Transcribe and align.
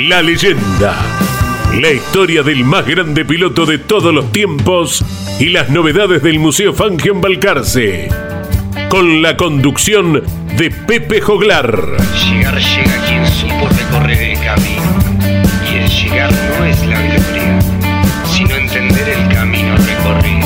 la 0.00 0.22
leyenda. 0.22 0.94
La 1.80 1.90
historia 1.90 2.42
del 2.42 2.64
más 2.64 2.86
grande 2.86 3.24
piloto 3.24 3.66
de 3.66 3.78
todos 3.78 4.14
los 4.14 4.30
tiempos 4.32 5.04
y 5.38 5.46
las 5.46 5.70
novedades 5.70 6.22
del 6.22 6.38
Museo 6.38 6.72
Fangio 6.72 7.12
en 7.12 7.20
Balcarce. 7.20 8.08
Con 8.88 9.22
la 9.22 9.36
conducción 9.36 10.22
de 10.56 10.70
Pepe 10.70 11.20
Joglar. 11.20 11.96
Llegar 12.28 12.58
llega 12.58 13.06
quien 13.06 13.26
supo 13.26 13.68
recorrer 13.68 14.22
el 14.22 14.44
camino. 14.44 14.82
Y 15.70 15.76
el 15.76 15.88
llegar 15.88 16.32
no 16.32 16.64
es 16.64 16.86
la 16.86 17.00
gloria, 17.00 17.58
sino 18.32 18.54
entender 18.54 19.08
el 19.08 19.34
camino 19.34 19.76
recorrido. 19.76 20.44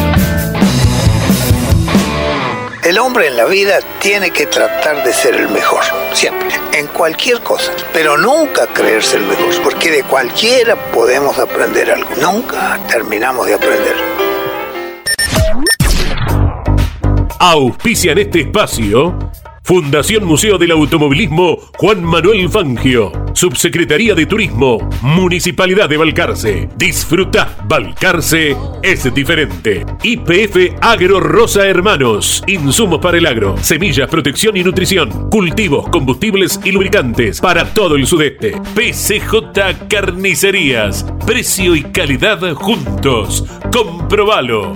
El 2.85 2.99
hombre 2.99 3.27
en 3.27 3.37
la 3.37 3.45
vida 3.45 3.81
tiene 4.01 4.31
que 4.31 4.47
tratar 4.47 5.05
de 5.05 5.13
ser 5.13 5.35
el 5.35 5.51
mejor, 5.51 5.83
siempre, 6.15 6.49
en 6.79 6.87
cualquier 6.87 7.41
cosa, 7.41 7.73
pero 7.93 8.17
nunca 8.17 8.69
creerse 8.69 9.17
el 9.17 9.25
mejor, 9.25 9.63
porque 9.65 9.91
de 9.91 10.05
cualquiera 10.05 10.77
podemos 10.93 11.37
aprender 11.39 11.91
algo, 11.91 12.09
nunca 12.23 12.79
terminamos 12.89 13.47
de 13.47 13.55
aprender. 13.55 13.97
Auspician 17.41 18.19
este 18.19 18.41
espacio 18.41 19.28
Fundación 19.69 20.25
Museo 20.25 20.57
del 20.57 20.71
Automovilismo 20.71 21.59
Juan 21.77 22.03
Manuel 22.03 22.49
Fangio, 22.49 23.13
Subsecretaría 23.35 24.15
de 24.15 24.25
Turismo, 24.25 24.89
Municipalidad 25.03 25.91
de 25.91 25.99
Balcarce. 25.99 26.71
Disfruta, 26.79 27.55
Balcarce 27.65 28.57
es 28.83 29.15
diferente. 29.15 29.85
IPF 30.03 30.75
Agro 30.81 31.21
Rosa 31.21 31.69
Hermanos, 31.69 32.43
insumos 32.47 32.99
para 33.01 33.19
el 33.19 33.27
agro, 33.27 33.59
semillas, 33.59 34.09
protección 34.09 34.57
y 34.57 34.65
nutrición, 34.65 35.29
cultivos, 35.29 35.87
combustibles 35.91 36.59
y 36.65 36.73
lubricantes 36.73 37.39
para 37.39 37.75
todo 37.75 37.97
el 37.97 38.07
sudeste. 38.07 38.53
PCJ 38.75 39.87
Carnicerías, 39.87 41.05
precio 41.27 41.77
y 41.77 41.83
calidad 41.83 42.55
juntos. 42.55 43.45
Comprobalo. 43.71 44.73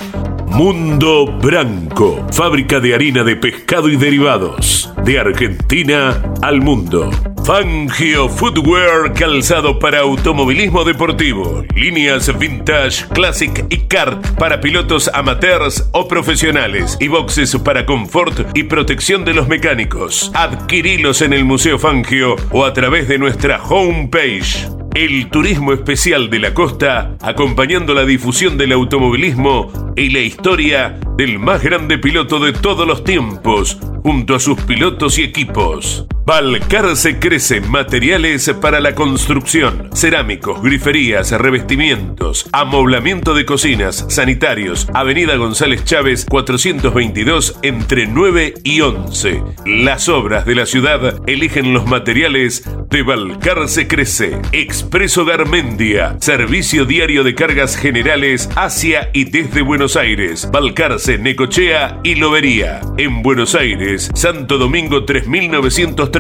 Mundo 0.55 1.25
Branco, 1.41 2.27
fábrica 2.31 2.79
de 2.79 2.95
harina 2.95 3.25
de 3.25 3.37
pescado 3.37 3.89
y 3.89 3.97
derivados, 3.97 4.93
de 5.03 5.19
Argentina 5.19 6.23
al 6.43 6.61
mundo. 6.61 7.11
Fangio 7.43 8.29
Footwear, 8.29 9.15
calzado 9.15 9.79
para 9.79 10.01
automovilismo 10.01 10.85
deportivo, 10.85 11.65
líneas 11.75 12.39
vintage, 12.39 13.07
classic 13.15 13.65
y 13.71 13.79
kart 13.89 14.25
para 14.39 14.61
pilotos 14.61 15.11
amateurs 15.15 15.89
o 15.93 16.07
profesionales 16.07 16.99
y 17.01 17.09
boxes 17.09 17.57
para 17.57 17.87
confort 17.87 18.55
y 18.55 18.65
protección 18.65 19.25
de 19.25 19.33
los 19.33 19.49
mecánicos. 19.49 20.31
Adquirilos 20.35 21.23
en 21.23 21.33
el 21.33 21.47
Museo 21.47 21.79
Fangio 21.79 22.37
o 22.51 22.67
a 22.67 22.75
través 22.75 23.09
de 23.09 23.19
nuestra 23.19 23.63
homepage. 23.63 24.82
El 24.95 25.31
turismo 25.31 25.73
especial 25.73 26.29
de 26.29 26.39
la 26.39 26.53
costa, 26.53 27.17
acompañando 27.23 27.95
la 27.95 28.05
difusión 28.05 28.59
del 28.59 28.73
automovilismo 28.73 29.73
y 29.97 30.11
la 30.11 30.21
historia 30.21 31.01
del 31.17 31.39
más 31.39 31.63
grande 31.63 31.97
piloto 31.97 32.39
de 32.39 32.53
todos 32.53 32.87
los 32.87 33.03
tiempos, 33.03 33.79
junto 34.03 34.35
a 34.35 34.41
sus 34.41 34.61
pilotos 34.61 35.19
y 35.19 35.23
equipos. 35.23 36.07
Balcarce 36.25 37.19
crece 37.19 37.61
materiales 37.61 38.49
para 38.61 38.79
la 38.79 38.95
construcción, 38.95 39.91
cerámicos, 39.93 40.63
griferías, 40.63 41.33
revestimientos, 41.33 42.49
amoblamiento 42.53 43.35
de 43.35 43.45
cocinas, 43.45 44.07
sanitarios, 44.09 44.87
Avenida 44.95 45.35
González 45.35 45.85
Chávez 45.85 46.25
422 46.27 47.59
entre 47.63 48.07
9 48.07 48.55
y 48.63 48.83
11. 48.83 49.43
Las 49.67 50.09
obras 50.09 50.47
de 50.47 50.55
la 50.55 50.67
ciudad 50.67 51.21
eligen 51.27 51.75
los 51.75 51.87
materiales 51.87 52.71
de 52.89 53.03
Balcarce 53.03 53.89
Crece. 53.89 54.41
Expreso 54.53 55.25
Garmendia, 55.25 56.19
servicio 56.21 56.85
diario 56.85 57.25
de 57.25 57.35
cargas 57.35 57.77
generales 57.77 58.49
hacia 58.55 59.11
y 59.13 59.25
desde 59.25 59.63
Buenos 59.63 59.97
Aires, 59.97 60.49
Balcarce, 60.53 61.19
Necochea 61.19 61.99
y 62.05 62.15
Lobería. 62.15 62.81
En 62.97 63.23
Buenos 63.23 63.57
Aires, 63.57 64.09
Santo 64.15 64.57
Domingo 64.57 65.05
3930, 65.05 66.12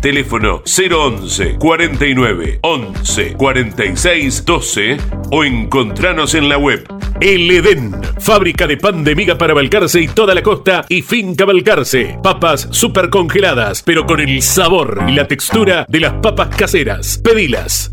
teléfono 0.00 0.62
011 0.66 1.56
49 1.58 2.58
11 2.60 3.32
46 3.34 4.44
12 4.44 4.96
o 5.30 5.44
encontranos 5.44 6.34
en 6.34 6.48
la 6.48 6.58
web. 6.58 6.84
El 7.20 7.50
Edén, 7.50 7.94
fábrica 8.18 8.66
de 8.66 8.76
pan 8.76 9.04
de 9.04 9.14
miga 9.14 9.38
para 9.38 9.54
Balcarce 9.54 10.00
y 10.00 10.08
toda 10.08 10.34
la 10.34 10.42
costa 10.42 10.84
y 10.88 11.02
finca 11.02 11.44
Balcarce. 11.44 12.18
Papas 12.22 12.68
super 12.72 13.10
congeladas, 13.10 13.82
pero 13.82 14.06
con 14.06 14.20
el 14.20 14.42
sabor 14.42 15.04
y 15.08 15.12
la 15.12 15.26
textura 15.26 15.86
de 15.88 16.00
las 16.00 16.14
papas 16.14 16.54
caseras. 16.54 17.18
Pedilas. 17.18 17.90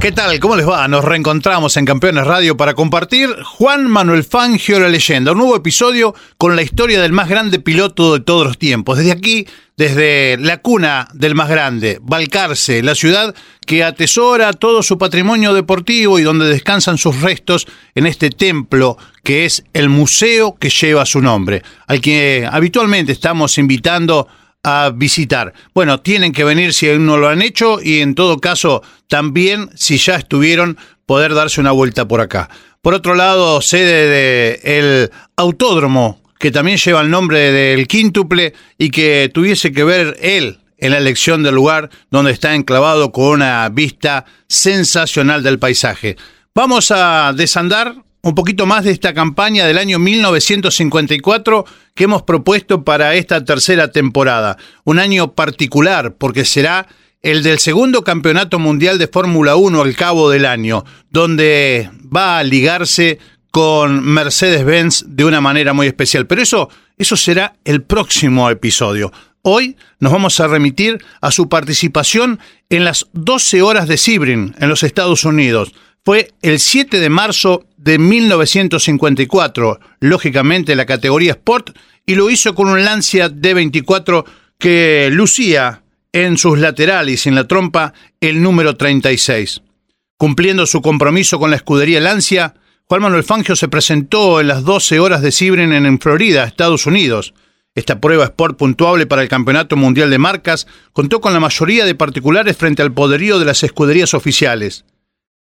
¿Qué 0.00 0.12
tal? 0.12 0.38
¿Cómo 0.40 0.56
les 0.56 0.68
va? 0.68 0.86
Nos 0.88 1.04
reencontramos 1.04 1.76
en 1.78 1.86
Campeones 1.86 2.26
Radio 2.26 2.54
para 2.54 2.74
compartir 2.74 3.30
Juan 3.42 3.88
Manuel 3.88 4.24
Fangio, 4.24 4.78
la 4.78 4.90
leyenda, 4.90 5.32
un 5.32 5.38
nuevo 5.38 5.56
episodio 5.56 6.14
con 6.36 6.54
la 6.54 6.62
historia 6.62 7.00
del 7.00 7.12
más 7.12 7.30
grande 7.30 7.58
piloto 7.60 8.12
de 8.12 8.20
todos 8.20 8.46
los 8.46 8.58
tiempos. 8.58 8.98
Desde 8.98 9.10
aquí, 9.10 9.48
desde 9.76 10.36
la 10.38 10.58
cuna 10.58 11.08
del 11.14 11.34
más 11.34 11.48
grande, 11.48 11.98
Balcarce, 12.02 12.82
la 12.82 12.94
ciudad 12.94 13.34
que 13.64 13.82
atesora 13.82 14.52
todo 14.52 14.82
su 14.82 14.98
patrimonio 14.98 15.54
deportivo 15.54 16.18
y 16.18 16.22
donde 16.22 16.46
descansan 16.46 16.98
sus 16.98 17.22
restos 17.22 17.66
en 17.94 18.06
este 18.06 18.28
templo 18.28 18.98
que 19.24 19.46
es 19.46 19.64
el 19.72 19.88
museo 19.88 20.56
que 20.56 20.68
lleva 20.68 21.06
su 21.06 21.22
nombre, 21.22 21.62
al 21.86 22.02
que 22.02 22.46
habitualmente 22.48 23.12
estamos 23.12 23.56
invitando 23.56 24.28
a 24.68 24.90
visitar. 24.92 25.54
Bueno, 25.72 26.00
tienen 26.00 26.32
que 26.32 26.42
venir 26.42 26.74
si 26.74 26.90
aún 26.90 27.06
no 27.06 27.16
lo 27.16 27.28
han 27.28 27.40
hecho 27.40 27.78
y 27.80 28.00
en 28.00 28.16
todo 28.16 28.38
caso 28.38 28.82
también 29.06 29.70
si 29.76 29.96
ya 29.96 30.16
estuvieron 30.16 30.76
poder 31.06 31.34
darse 31.34 31.60
una 31.60 31.70
vuelta 31.70 32.08
por 32.08 32.20
acá. 32.20 32.50
Por 32.82 32.92
otro 32.92 33.14
lado, 33.14 33.62
sede 33.62 34.08
de 34.08 34.78
el 34.78 35.10
autódromo 35.36 36.20
que 36.40 36.50
también 36.50 36.78
lleva 36.78 37.00
el 37.00 37.10
nombre 37.10 37.52
del 37.52 37.86
quíntuple 37.86 38.54
y 38.76 38.90
que 38.90 39.30
tuviese 39.32 39.70
que 39.70 39.84
ver 39.84 40.16
él 40.20 40.58
en 40.78 40.90
la 40.90 40.98
elección 40.98 41.44
del 41.44 41.54
lugar 41.54 41.88
donde 42.10 42.32
está 42.32 42.56
enclavado 42.56 43.12
con 43.12 43.26
una 43.26 43.68
vista 43.68 44.24
sensacional 44.48 45.44
del 45.44 45.60
paisaje. 45.60 46.16
Vamos 46.56 46.90
a 46.90 47.32
desandar 47.36 47.94
un 48.26 48.34
poquito 48.34 48.66
más 48.66 48.84
de 48.84 48.90
esta 48.90 49.14
campaña 49.14 49.66
del 49.66 49.78
año 49.78 50.00
1954 50.00 51.64
que 51.94 52.04
hemos 52.04 52.22
propuesto 52.22 52.82
para 52.82 53.14
esta 53.14 53.44
tercera 53.44 53.92
temporada. 53.92 54.56
Un 54.82 54.98
año 54.98 55.32
particular 55.32 56.16
porque 56.16 56.44
será 56.44 56.88
el 57.22 57.44
del 57.44 57.60
segundo 57.60 58.02
campeonato 58.02 58.58
mundial 58.58 58.98
de 58.98 59.06
Fórmula 59.06 59.54
1 59.54 59.80
al 59.80 59.94
cabo 59.94 60.28
del 60.28 60.44
año, 60.44 60.84
donde 61.08 61.88
va 62.14 62.38
a 62.38 62.42
ligarse 62.42 63.20
con 63.52 64.04
Mercedes-Benz 64.04 65.04
de 65.06 65.24
una 65.24 65.40
manera 65.40 65.72
muy 65.72 65.86
especial. 65.86 66.26
Pero 66.26 66.42
eso, 66.42 66.68
eso 66.98 67.16
será 67.16 67.54
el 67.64 67.82
próximo 67.82 68.50
episodio. 68.50 69.12
Hoy 69.42 69.76
nos 70.00 70.10
vamos 70.10 70.40
a 70.40 70.48
remitir 70.48 70.98
a 71.20 71.30
su 71.30 71.48
participación 71.48 72.40
en 72.70 72.84
las 72.84 73.06
12 73.12 73.62
horas 73.62 73.86
de 73.86 73.96
Sebring 73.96 74.56
en 74.58 74.68
los 74.68 74.82
Estados 74.82 75.24
Unidos. 75.24 75.72
Fue 76.04 76.32
el 76.42 76.60
7 76.60 77.00
de 77.00 77.08
marzo 77.08 77.66
de 77.86 78.00
1954, 78.00 79.78
lógicamente 80.00 80.74
la 80.74 80.86
categoría 80.86 81.32
Sport, 81.32 81.70
y 82.04 82.16
lo 82.16 82.28
hizo 82.30 82.52
con 82.56 82.68
un 82.68 82.84
Lancia 82.84 83.30
D24 83.30 84.24
que 84.58 85.08
lucía 85.12 85.84
en 86.12 86.36
sus 86.36 86.58
laterales 86.58 87.24
y 87.24 87.28
en 87.28 87.36
la 87.36 87.46
trompa 87.46 87.94
el 88.20 88.42
número 88.42 88.76
36. 88.76 89.62
Cumpliendo 90.18 90.66
su 90.66 90.82
compromiso 90.82 91.38
con 91.38 91.50
la 91.50 91.56
escudería 91.56 92.00
Lancia, 92.00 92.54
Juan 92.86 93.02
Manuel 93.02 93.22
Fangio 93.22 93.54
se 93.54 93.68
presentó 93.68 94.40
en 94.40 94.48
las 94.48 94.64
12 94.64 94.98
horas 94.98 95.22
de 95.22 95.30
Sibren 95.30 95.72
en 95.72 96.00
Florida, 96.00 96.42
Estados 96.42 96.86
Unidos. 96.86 97.34
Esta 97.76 98.00
prueba 98.00 98.24
Sport 98.24 98.58
puntuable 98.58 99.06
para 99.06 99.22
el 99.22 99.28
Campeonato 99.28 99.76
Mundial 99.76 100.10
de 100.10 100.18
Marcas 100.18 100.66
contó 100.92 101.20
con 101.20 101.32
la 101.32 101.40
mayoría 101.40 101.84
de 101.84 101.94
particulares 101.94 102.56
frente 102.56 102.82
al 102.82 102.92
poderío 102.92 103.38
de 103.38 103.44
las 103.44 103.62
escuderías 103.62 104.12
oficiales. 104.12 104.84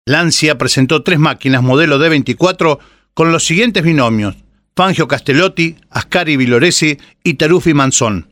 Lancia 0.05 0.57
presentó 0.57 1.01
tres 1.01 1.17
máquinas 1.17 1.63
modelo 1.63 1.97
D24 1.97 2.77
con 3.13 3.31
los 3.31 3.45
siguientes 3.45 3.83
binomios: 3.83 4.35
Fangio 4.75 5.07
Castellotti, 5.07 5.77
Ascari 5.89 6.35
Viloresi 6.35 6.97
y 7.23 7.35
Tarufi 7.35 7.73
Manzón. 7.73 8.27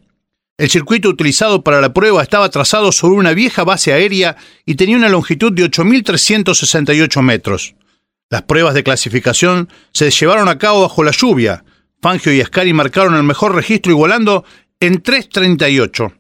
El 0.58 0.70
circuito 0.70 1.08
utilizado 1.08 1.64
para 1.64 1.80
la 1.80 1.94
prueba 1.94 2.22
estaba 2.22 2.50
trazado 2.50 2.92
sobre 2.92 3.16
una 3.16 3.34
vieja 3.34 3.64
base 3.64 3.94
aérea 3.94 4.36
y 4.66 4.76
tenía 4.76 4.98
una 4.98 5.08
longitud 5.08 5.54
de 5.54 5.64
8.368 5.64 7.22
metros. 7.22 7.74
Las 8.30 8.44
pruebas 8.44 8.74
de 8.74 8.84
clasificación 8.84 9.70
se 9.94 10.12
llevaron 10.12 10.50
a 10.50 10.58
cabo 10.58 10.82
bajo 10.82 11.04
la 11.04 11.12
lluvia. 11.12 11.64
Fangio 12.02 12.34
y 12.34 12.42
Ascari 12.42 12.74
marcaron 12.74 13.16
el 13.16 13.24
mejor 13.24 13.56
registro 13.56 13.94
igualando 13.94 14.44
en 14.82 15.02
3.38. 15.02 16.14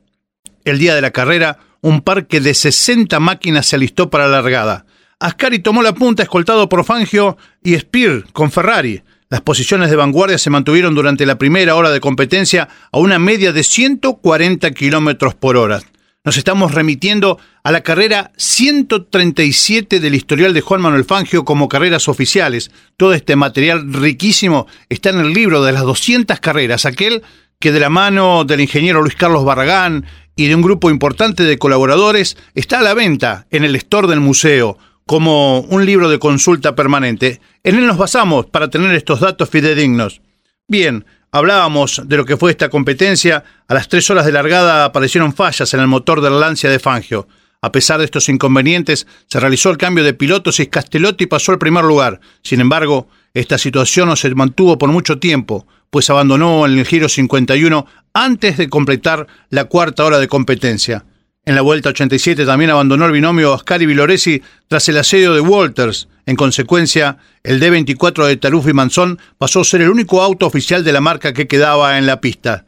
El 0.64 0.80
día 0.80 0.96
de 0.96 1.02
la 1.02 1.12
carrera, 1.12 1.60
un 1.82 2.02
parque 2.02 2.40
de 2.40 2.54
60 2.54 3.20
máquinas 3.20 3.66
se 3.66 3.76
alistó 3.76 4.10
para 4.10 4.28
la 4.28 4.42
largada. 4.42 4.86
Ascari 5.22 5.60
tomó 5.60 5.82
la 5.82 5.94
punta 5.94 6.24
escoltado 6.24 6.68
por 6.68 6.84
Fangio 6.84 7.38
y 7.64 7.78
Spear 7.78 8.26
con 8.34 8.52
Ferrari. 8.52 9.02
Las 9.30 9.42
posiciones 9.42 9.90
de 9.90 9.96
vanguardia 9.96 10.38
se 10.38 10.50
mantuvieron 10.50 10.94
durante 10.94 11.26
la 11.26 11.38
primera 11.38 11.76
hora 11.76 11.92
de 11.92 12.02
competencia 12.02 12.68
a 12.92 13.00
una 13.00 13.18
media 13.18 13.54
de 13.54 13.64
140 13.64 14.72
kilómetros 14.72 15.36
por 15.36 15.56
hora 15.56 15.82
nos 16.24 16.38
estamos 16.38 16.74
remitiendo 16.74 17.40
a 17.64 17.72
la 17.72 17.82
carrera 17.82 18.32
137 18.38 20.00
del 20.00 20.14
historial 20.14 20.54
de 20.54 20.62
Juan 20.62 20.82
Manuel 20.82 21.06
Fangio 21.06 21.46
como 21.46 21.68
carreras 21.68 22.08
oficiales. 22.08 22.70
Todo 22.96 23.14
este 23.14 23.36
material 23.36 23.92
riquísimo 23.92 24.68
está 24.90 25.10
en 25.10 25.20
el 25.20 25.34
libro 25.34 25.64
de 25.64 25.72
las 25.72 25.82
200 25.82 26.40
carreras, 26.40 26.86
aquel 26.86 27.24
que 27.60 27.72
de 27.72 27.80
la 27.80 27.90
mano 27.90 28.44
del 28.44 28.62
ingeniero 28.62 29.02
Luis 29.02 29.16
Carlos 29.16 29.46
Barragán 29.46 30.06
y 30.36 30.48
de 30.48 30.56
un 30.56 30.62
grupo 30.62 30.92
importante 30.92 31.44
de 31.44 31.58
colaboradores 31.58 32.38
está 32.54 32.80
a 32.80 32.84
la 32.84 32.94
venta 32.94 33.48
en 33.50 33.64
el 33.64 33.76
store 33.76 34.08
del 34.08 34.20
museo 34.20 34.78
como 35.12 35.60
un 35.60 35.86
libro 35.86 36.08
de 36.08 36.20
consulta 36.20 36.74
permanente. 36.74 37.42
En 37.66 37.76
él 37.76 37.86
nos 37.86 37.98
basamos 37.98 38.46
para 38.46 38.70
tener 38.70 38.96
estos 38.96 39.20
datos 39.20 39.50
fidedignos. 39.50 40.22
Bien, 40.70 41.04
Hablábamos 41.34 42.02
de 42.06 42.18
lo 42.18 42.26
que 42.26 42.36
fue 42.36 42.52
esta 42.52 42.70
competencia. 42.70 43.44
A 43.68 43.74
las 43.74 43.90
tres 43.90 44.10
horas 44.10 44.26
de 44.26 44.34
largada 44.34 44.86
aparecieron 44.86 45.34
fallas 45.34 45.74
en 45.74 45.82
el 45.82 45.88
motor 45.88 46.20
del 46.22 46.40
Lancia 46.40 46.70
de 46.70 46.80
Fangio. 46.80 47.28
A 47.62 47.74
pesar 47.74 48.00
de 48.00 48.06
estos 48.06 48.30
inconvenientes, 48.30 49.06
se 49.28 49.40
realizó 49.40 49.70
el 49.70 49.78
cambio 49.78 50.06
de 50.06 50.14
pilotos 50.14 50.62
y 50.62 50.68
Castellotti 50.68 51.28
pasó 51.28 51.52
al 51.52 51.60
primer 51.60 51.84
lugar. 51.86 52.22
Sin 52.42 52.62
embargo, 52.62 53.08
esta 53.34 53.58
situación 53.58 54.08
no 54.08 54.16
se 54.16 54.34
mantuvo 54.34 54.78
por 54.78 54.92
mucho 54.92 55.20
tiempo, 55.20 55.68
pues 55.90 56.10
abandonó 56.10 56.66
en 56.66 56.80
el 56.80 56.86
giro 56.86 57.10
51 57.10 57.86
antes 58.14 58.58
de 58.58 58.70
completar 58.70 59.28
la 59.50 59.66
cuarta 59.66 60.06
hora 60.06 60.20
de 60.20 60.30
competencia. 60.30 61.04
En 61.44 61.56
la 61.56 61.62
vuelta 61.62 61.90
87 61.90 62.46
también 62.46 62.70
abandonó 62.70 63.08
el 63.08 63.12
binomio 63.12 63.54
Ascari 63.54 63.88
Viloresi 63.88 64.44
tras 64.68 64.88
el 64.90 64.98
asedio 64.98 65.34
de 65.34 65.42
Walters. 65.42 66.08
En 66.28 66.36
consecuencia, 66.36 67.18
el 67.42 67.60
D24 67.60 68.28
de 68.28 68.38
Taruf 68.38 68.68
y 68.68 68.74
Manzón 68.74 69.18
pasó 69.40 69.62
a 69.62 69.66
ser 69.66 69.82
el 69.82 69.90
único 69.90 70.22
auto 70.22 70.46
oficial 70.46 70.84
de 70.84 70.94
la 70.94 71.02
marca 71.02 71.34
que 71.34 71.48
quedaba 71.48 71.98
en 71.98 72.06
la 72.06 72.22
pista. 72.22 72.66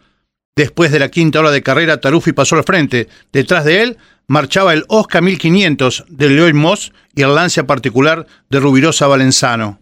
Después 0.56 0.92
de 0.92 0.98
la 0.98 1.10
quinta 1.10 1.40
hora 1.40 1.52
de 1.52 1.62
carrera, 1.62 2.02
Tarufi 2.02 2.32
pasó 2.32 2.56
al 2.56 2.64
frente. 2.64 3.08
Detrás 3.32 3.64
de 3.64 3.84
él 3.84 3.98
marchaba 4.28 4.74
el 4.74 4.86
Oscar 4.88 5.22
1500 5.22 6.06
de 6.08 6.30
Lloyd 6.30 6.56
Moss 6.56 6.94
y 7.14 7.22
el 7.22 7.36
Lancia 7.36 7.68
particular 7.68 8.26
de 8.50 8.60
Rubirosa 8.60 9.06
Valenzano. 9.06 9.82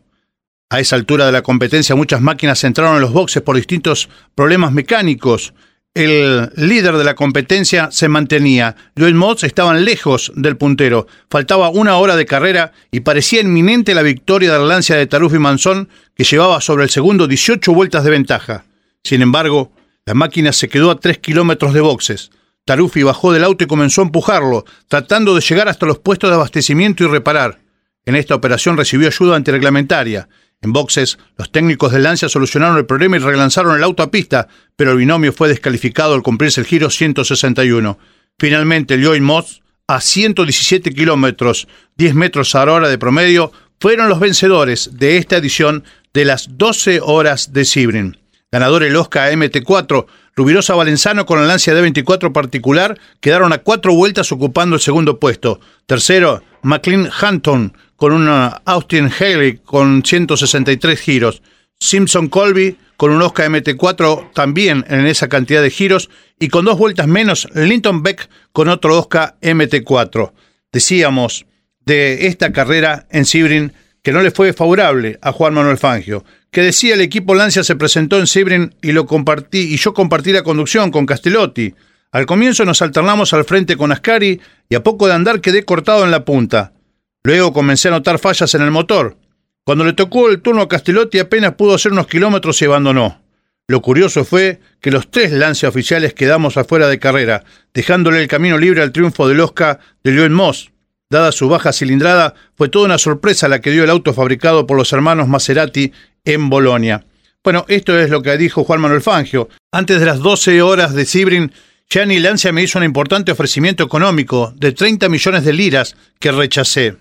A 0.70 0.82
esa 0.82 0.98
altura 0.98 1.26
de 1.26 1.32
la 1.32 1.44
competencia 1.44 1.96
muchas 1.96 2.20
máquinas 2.20 2.64
entraron 2.66 2.96
en 2.96 3.02
los 3.02 3.14
boxes 3.14 3.42
por 3.42 3.56
distintos 3.56 4.10
problemas 4.36 4.74
mecánicos 4.74 5.54
el 5.94 6.50
líder 6.56 6.96
de 6.96 7.04
la 7.04 7.16
competencia 7.16 7.90
se 7.92 8.08
mantenía. 8.08 8.76
Joel 8.98 9.16
Mods 9.16 9.44
estaban 9.44 9.84
lejos 9.84 10.32
del 10.36 10.56
puntero. 10.56 11.08
Faltaba 11.30 11.70
una 11.70 11.98
hora 11.98 12.16
de 12.16 12.26
carrera 12.26 12.72
y 12.92 13.02
parecía 13.02 13.42
inminente 13.42 13.94
la 13.94 14.02
victoria 14.02 14.54
de 14.54 14.60
la 14.60 14.66
Lancia 14.66 14.96
de 14.96 15.08
Taruf 15.08 15.34
y 15.34 15.40
Manzón, 15.40 15.90
que 16.16 16.24
llevaba 16.24 16.62
sobre 16.62 16.86
el 16.86 16.90
segundo 16.90 17.28
18 17.28 17.74
vueltas 17.74 18.04
de 18.06 18.12
ventaja. 18.12 18.66
Sin 19.04 19.22
embargo, 19.22 19.74
la 20.06 20.14
máquina 20.14 20.54
se 20.54 20.70
quedó 20.70 20.92
a 20.92 21.00
3 21.00 21.18
kilómetros 21.18 21.74
de 21.74 21.82
boxes. 21.82 22.32
Tarufi 22.66 23.04
bajó 23.04 23.34
del 23.34 23.44
auto 23.44 23.64
y 23.64 23.68
comenzó 23.68 24.02
a 24.02 24.06
empujarlo, 24.06 24.66
tratando 24.88 25.36
de 25.36 25.42
llegar 25.42 25.68
hasta 25.68 25.86
los 25.86 26.00
puestos 26.00 26.30
de 26.30 26.36
abastecimiento 26.36 27.04
y 27.04 27.08
reparar. 27.08 27.60
En 28.06 28.16
esta 28.16 28.36
operación 28.36 28.78
recibió 28.78 29.08
ayuda 29.08 29.36
antirreglamentaria. 29.36 30.30
En 30.64 30.74
boxes, 30.74 31.18
los 31.38 31.52
técnicos 31.52 31.92
de 31.92 32.00
Lancia 32.00 32.30
solucionaron 32.30 32.78
el 32.78 32.86
problema 32.86 33.16
y 33.16 33.20
relanzaron 33.20 33.76
el 33.76 33.84
auto 33.84 34.04
a 34.04 34.12
pista, 34.12 34.48
pero 34.76 34.92
el 34.92 34.98
binomio 34.98 35.34
fue 35.34 35.48
descalificado 35.48 36.14
al 36.14 36.22
cumplirse 36.22 36.62
el 36.62 36.68
giro 36.68 36.92
161. 36.92 37.98
Finalmente, 38.38 38.98
Lloyd 38.98 39.22
Moss, 39.22 39.64
a 39.88 40.00
117 40.00 40.94
kilómetros, 40.94 41.68
10 41.98 42.14
metros 42.14 42.54
a 42.54 42.62
hora 42.62 42.90
de 42.90 43.00
promedio, 43.00 43.52
fueron 43.80 44.08
los 44.08 44.20
vencedores 44.20 44.92
de 44.94 45.18
esta 45.18 45.38
edición 45.38 45.84
de 46.14 46.26
las 46.26 46.58
12 46.58 47.02
horas 47.02 47.54
de 47.54 47.66
Sibrin. 47.66 48.18
Ganador 48.52 48.84
el 48.84 48.96
Oscar 48.96 49.34
MT4, 49.34 50.06
Rubirosa 50.36 50.76
Valenzano 50.76 51.26
con 51.26 51.40
la 51.40 51.48
Lancia 51.48 51.74
D24 51.74 52.32
particular 52.32 53.00
quedaron 53.20 53.52
a 53.52 53.60
cuatro 53.60 53.94
vueltas 53.94 54.32
ocupando 54.32 54.76
el 54.76 54.82
segundo 54.82 55.20
puesto. 55.20 55.60
Tercero, 55.88 56.44
McLean 56.62 57.10
Hunton 57.22 57.74
con 58.02 58.14
una 58.14 58.64
Austin 58.66 59.12
Haley 59.12 59.58
con 59.58 60.04
163 60.04 61.00
giros. 61.00 61.44
Simpson 61.80 62.30
Colby 62.30 62.76
con 62.98 63.12
un 63.12 63.22
Oscar 63.22 63.52
MT4 63.52 64.32
también 64.34 64.84
en 64.90 65.06
esa 65.06 65.30
cantidad 65.30 65.62
de 65.62 65.70
giros 65.70 66.10
y 66.40 66.48
con 66.48 66.66
dos 66.66 66.80
vueltas 66.80 67.06
menos 67.06 67.48
Linton 67.54 68.02
Beck 68.02 68.28
con 68.54 68.70
otro 68.70 68.98
Oscar 68.98 69.36
MT4. 69.44 70.32
Decíamos 70.72 71.46
de 71.86 72.26
esta 72.26 72.52
carrera 72.52 73.06
en 73.12 73.26
Sibrin 73.26 73.72
que 74.02 74.12
no 74.12 74.24
le 74.24 74.32
fue 74.32 74.52
favorable 74.52 75.20
a 75.22 75.32
Juan 75.32 75.54
Manuel 75.54 75.78
Fangio, 75.78 76.26
que 76.50 76.64
decía 76.64 76.96
el 76.96 77.02
equipo 77.02 77.36
Lancia 77.36 77.64
se 77.64 77.76
presentó 77.76 78.18
en 78.18 78.26
Sibrin 78.26 78.74
y 78.82 78.94
lo 78.94 79.06
compartí 79.06 79.76
y 79.76 79.78
yo 79.78 79.94
compartí 79.94 80.32
la 80.32 80.42
conducción 80.42 80.90
con 80.90 81.06
Castellotti. 81.06 81.76
Al 82.12 82.26
comienzo 82.26 82.66
nos 82.66 82.82
alternamos 82.82 83.32
al 83.34 83.46
frente 83.46 83.78
con 83.78 83.92
Ascari 83.92 84.42
y 84.70 84.74
a 84.74 84.82
poco 84.82 85.06
de 85.06 85.14
andar 85.14 85.40
quedé 85.40 85.66
cortado 85.66 86.04
en 86.04 86.10
la 86.10 86.26
punta. 86.26 86.74
Luego 87.24 87.54
comencé 87.54 87.88
a 87.88 87.92
notar 87.92 88.20
fallas 88.20 88.54
en 88.56 88.62
el 88.62 88.72
motor. 88.72 89.18
Cuando 89.64 89.86
le 89.86 89.94
tocó 89.94 90.30
el 90.30 90.42
turno 90.42 90.64
a 90.64 90.68
Castellotti 90.68 91.20
apenas 91.20 91.54
pudo 91.54 91.76
hacer 91.76 91.92
unos 91.92 92.08
kilómetros 92.08 92.62
y 92.62 92.66
abandonó. 92.66 93.22
Lo 93.68 93.82
curioso 93.82 94.26
fue 94.26 94.60
que 94.82 94.92
los 94.92 95.10
tres 95.10 95.32
lance 95.32 95.68
oficiales 95.68 96.14
quedamos 96.14 96.58
afuera 96.58 96.88
de 96.88 97.00
carrera, 97.00 97.44
dejándole 97.74 98.22
el 98.22 98.28
camino 98.28 98.58
libre 98.58 98.82
al 98.82 98.92
triunfo 98.92 99.28
del 99.28 99.40
Oscar 99.40 99.80
de 100.04 100.12
Leon 100.12 100.34
Moss. 100.34 100.72
Dada 101.10 101.32
su 101.32 101.48
baja 101.48 101.72
cilindrada, 101.72 102.34
fue 102.56 102.70
toda 102.70 102.86
una 102.86 102.98
sorpresa 102.98 103.48
la 103.48 103.62
que 103.62 103.72
dio 103.72 103.84
el 103.84 103.90
auto 103.90 104.14
fabricado 104.14 104.66
por 104.66 104.78
los 104.78 104.92
hermanos 104.92 105.28
Maserati 105.28 105.94
en 106.26 106.50
Bolonia. 106.50 107.06
Bueno, 107.44 107.66
esto 107.68 107.98
es 108.00 108.10
lo 108.10 108.22
que 108.22 108.38
dijo 108.38 108.64
Juan 108.64 108.82
Manuel 108.82 109.02
Fangio. 109.02 109.50
Antes 109.72 110.00
de 110.00 110.06
las 110.06 110.20
12 110.20 110.62
horas 110.62 110.94
de 110.94 111.06
Sibrin, 111.06 111.52
Gianni 111.90 112.20
Lancia 112.20 112.52
me 112.52 112.64
hizo 112.64 112.78
un 112.78 112.86
importante 112.86 113.32
ofrecimiento 113.32 113.84
económico 113.84 114.54
de 114.56 114.72
30 114.72 115.10
millones 115.10 115.44
de 115.44 115.54
liras 115.54 115.96
que 116.20 116.32
rechacé. 116.32 116.98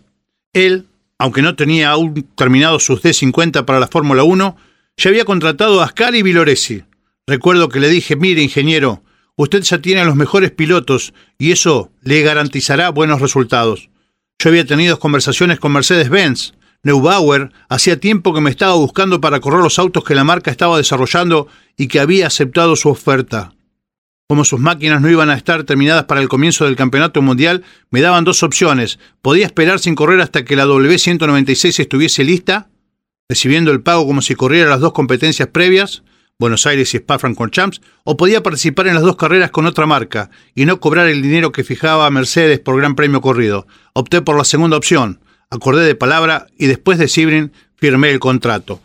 Él, 0.52 0.87
aunque 1.19 1.42
no 1.42 1.54
tenía 1.54 1.90
aún 1.90 2.26
terminado 2.35 2.80
sus 2.80 3.02
D50 3.02 3.64
para 3.64 3.80
la 3.80 3.88
Fórmula 3.88 4.25
1, 4.25 4.57
ya 4.97 5.11
había 5.11 5.25
contratado 5.25 5.80
a 5.80 5.85
Ascari 5.85 6.23
Viloresi. 6.23 6.85
Recuerdo 7.26 7.69
que 7.69 7.80
le 7.80 7.88
dije, 7.88 8.16
mire 8.16 8.42
ingeniero, 8.42 9.02
usted 9.37 9.62
ya 9.62 9.80
tiene 9.80 10.00
a 10.00 10.04
los 10.04 10.16
mejores 10.16 10.50
pilotos 10.50 11.14
y 11.38 11.52
eso 11.52 11.92
le 12.02 12.23
garantizará 12.23 12.90
buenos 12.90 13.21
resultados. 13.21 13.90
Yo 14.38 14.50
había 14.50 14.64
tenido 14.64 14.99
conversaciones 14.99 15.61
con 15.61 15.73
Mercedes-Benz. 15.73 16.54
Neubauer 16.83 17.52
hacía 17.69 18.00
tiempo 18.00 18.33
que 18.33 18.40
me 18.40 18.50
estaba 18.50 18.75
buscando 18.75 19.21
para 19.21 19.40
correr 19.40 19.61
los 19.61 19.78
autos 19.78 20.02
que 20.02 20.14
la 20.14 20.25
marca 20.25 20.50
estaba 20.50 20.78
desarrollando 20.78 21.47
y 21.76 21.88
que 21.88 22.00
había 22.00 22.26
aceptado 22.26 22.75
su 22.75 22.88
oferta. 22.88 23.52
Como 24.30 24.44
sus 24.44 24.60
máquinas 24.60 25.02
no 25.02 25.10
iban 25.10 25.28
a 25.28 25.34
estar 25.34 25.64
terminadas 25.64 26.04
para 26.04 26.20
el 26.20 26.28
comienzo 26.28 26.64
del 26.64 26.76
campeonato 26.76 27.20
mundial, 27.20 27.64
me 27.90 28.00
daban 28.00 28.22
dos 28.22 28.44
opciones. 28.44 29.00
Podía 29.22 29.44
esperar 29.44 29.80
sin 29.80 29.96
correr 29.96 30.20
hasta 30.20 30.44
que 30.44 30.54
la 30.54 30.66
W196 30.66 31.80
estuviese 31.80 32.22
lista, 32.22 32.68
recibiendo 33.28 33.72
el 33.72 33.82
pago 33.82 34.06
como 34.06 34.22
si 34.22 34.37
corriera 34.37 34.70
las 34.70 34.78
dos 34.78 34.92
competencias 34.92 35.49
previas, 35.49 36.04
Buenos 36.38 36.64
Aires 36.64 36.94
y 36.94 36.99
Spa-Francorchamps, 36.99 37.80
o 38.04 38.16
podía 38.16 38.40
participar 38.40 38.87
en 38.87 38.94
las 38.94 39.02
dos 39.02 39.16
carreras 39.16 39.50
con 39.50 39.66
otra 39.66 39.87
marca 39.87 40.30
y 40.54 40.64
no 40.64 40.78
cobrar 40.78 41.08
el 41.08 41.22
dinero 41.22 41.50
que 41.50 41.64
fijaba 41.64 42.08
Mercedes 42.08 42.60
por 42.60 42.76
Gran 42.76 42.94
Premio 42.94 43.20
corrido. 43.20 43.66
Opté 43.94 44.22
por 44.22 44.37
la 44.37 44.44
segunda 44.44 44.76
opción, 44.76 45.18
acordé 45.50 45.84
de 45.84 45.96
palabra 45.96 46.46
y 46.56 46.68
después 46.68 46.99
de 46.99 47.08
Sibrin 47.08 47.50
firmé 47.75 48.10
el 48.10 48.20
contrato. 48.20 48.80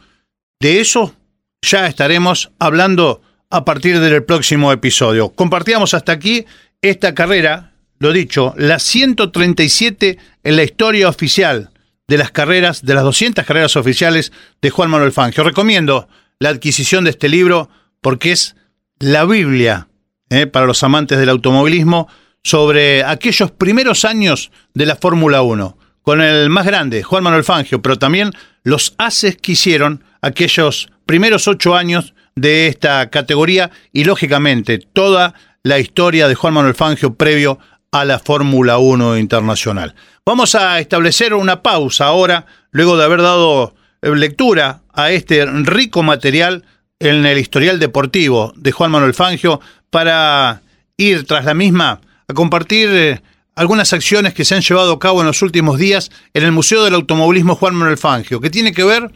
De 0.59 0.79
eso 0.79 1.13
ya 1.61 1.85
estaremos 1.85 2.49
hablando 2.57 3.21
a 3.55 3.63
partir 3.63 4.01
del 4.01 4.23
próximo 4.23 4.73
episodio. 4.73 5.29
Compartíamos 5.29 5.93
hasta 5.93 6.11
aquí 6.11 6.45
esta 6.81 7.15
carrera, 7.15 7.71
lo 7.99 8.11
dicho, 8.11 8.53
la 8.57 8.79
137 8.79 10.17
en 10.43 10.55
la 10.57 10.63
historia 10.63 11.07
oficial 11.07 11.71
de 12.05 12.17
las 12.17 12.31
carreras, 12.31 12.85
de 12.85 12.93
las 12.93 13.05
200 13.05 13.45
carreras 13.45 13.77
oficiales 13.77 14.33
de 14.61 14.69
Juan 14.69 14.89
Manuel 14.89 15.13
Fangio. 15.13 15.43
Recomiendo 15.43 16.09
la 16.37 16.49
adquisición 16.49 17.05
de 17.05 17.11
este 17.11 17.29
libro 17.29 17.69
porque 18.01 18.33
es 18.33 18.57
la 18.99 19.23
Biblia 19.23 19.87
eh, 20.29 20.47
para 20.47 20.65
los 20.65 20.83
amantes 20.83 21.17
del 21.17 21.29
automovilismo 21.29 22.09
sobre 22.43 23.05
aquellos 23.05 23.51
primeros 23.51 24.03
años 24.03 24.51
de 24.73 24.85
la 24.85 24.97
Fórmula 24.97 25.41
1, 25.41 25.77
con 26.01 26.21
el 26.21 26.49
más 26.49 26.65
grande, 26.65 27.03
Juan 27.03 27.23
Manuel 27.23 27.45
Fangio, 27.45 27.81
pero 27.81 27.97
también 27.97 28.31
los 28.63 28.95
haces 28.97 29.37
que 29.37 29.53
hicieron 29.53 30.03
aquellos 30.21 30.89
primeros 31.05 31.47
ocho 31.47 31.73
años 31.73 32.13
de 32.35 32.67
esta 32.67 33.09
categoría 33.09 33.71
y, 33.91 34.03
lógicamente, 34.03 34.79
toda 34.79 35.33
la 35.63 35.79
historia 35.79 36.27
de 36.27 36.35
Juan 36.35 36.53
Manuel 36.53 36.75
Fangio 36.75 37.15
previo 37.15 37.59
a 37.91 38.05
la 38.05 38.19
Fórmula 38.19 38.77
1 38.77 39.17
internacional. 39.17 39.95
Vamos 40.25 40.53
a 40.55 40.79
establecer 40.79 41.33
una 41.33 41.63
pausa 41.63 42.05
ahora, 42.05 42.45
luego 42.71 42.97
de 42.97 43.05
haber 43.05 43.21
dado 43.21 43.73
lectura 44.01 44.81
a 44.93 45.11
este 45.11 45.45
rico 45.45 46.03
material 46.03 46.65
en 46.99 47.25
el 47.25 47.37
historial 47.37 47.79
deportivo 47.79 48.53
de 48.55 48.71
Juan 48.71 48.91
Manuel 48.91 49.13
Fangio 49.13 49.61
para 49.89 50.61
ir 50.97 51.25
tras 51.25 51.45
la 51.45 51.53
misma 51.53 52.01
a 52.27 52.33
compartir 52.33 52.89
eh, 52.91 53.21
algunas 53.55 53.93
acciones 53.93 54.33
que 54.33 54.45
se 54.45 54.55
han 54.55 54.61
llevado 54.61 54.93
a 54.93 54.99
cabo 54.99 55.21
en 55.21 55.27
los 55.27 55.41
últimos 55.41 55.79
días 55.79 56.11
en 56.33 56.43
el 56.43 56.51
Museo 56.51 56.83
del 56.83 56.95
Automovilismo 56.95 57.55
Juan 57.55 57.75
Manuel 57.75 57.97
Fangio, 57.97 58.41
que 58.41 58.49
tiene 58.49 58.73
que 58.73 58.83
ver 58.83 59.11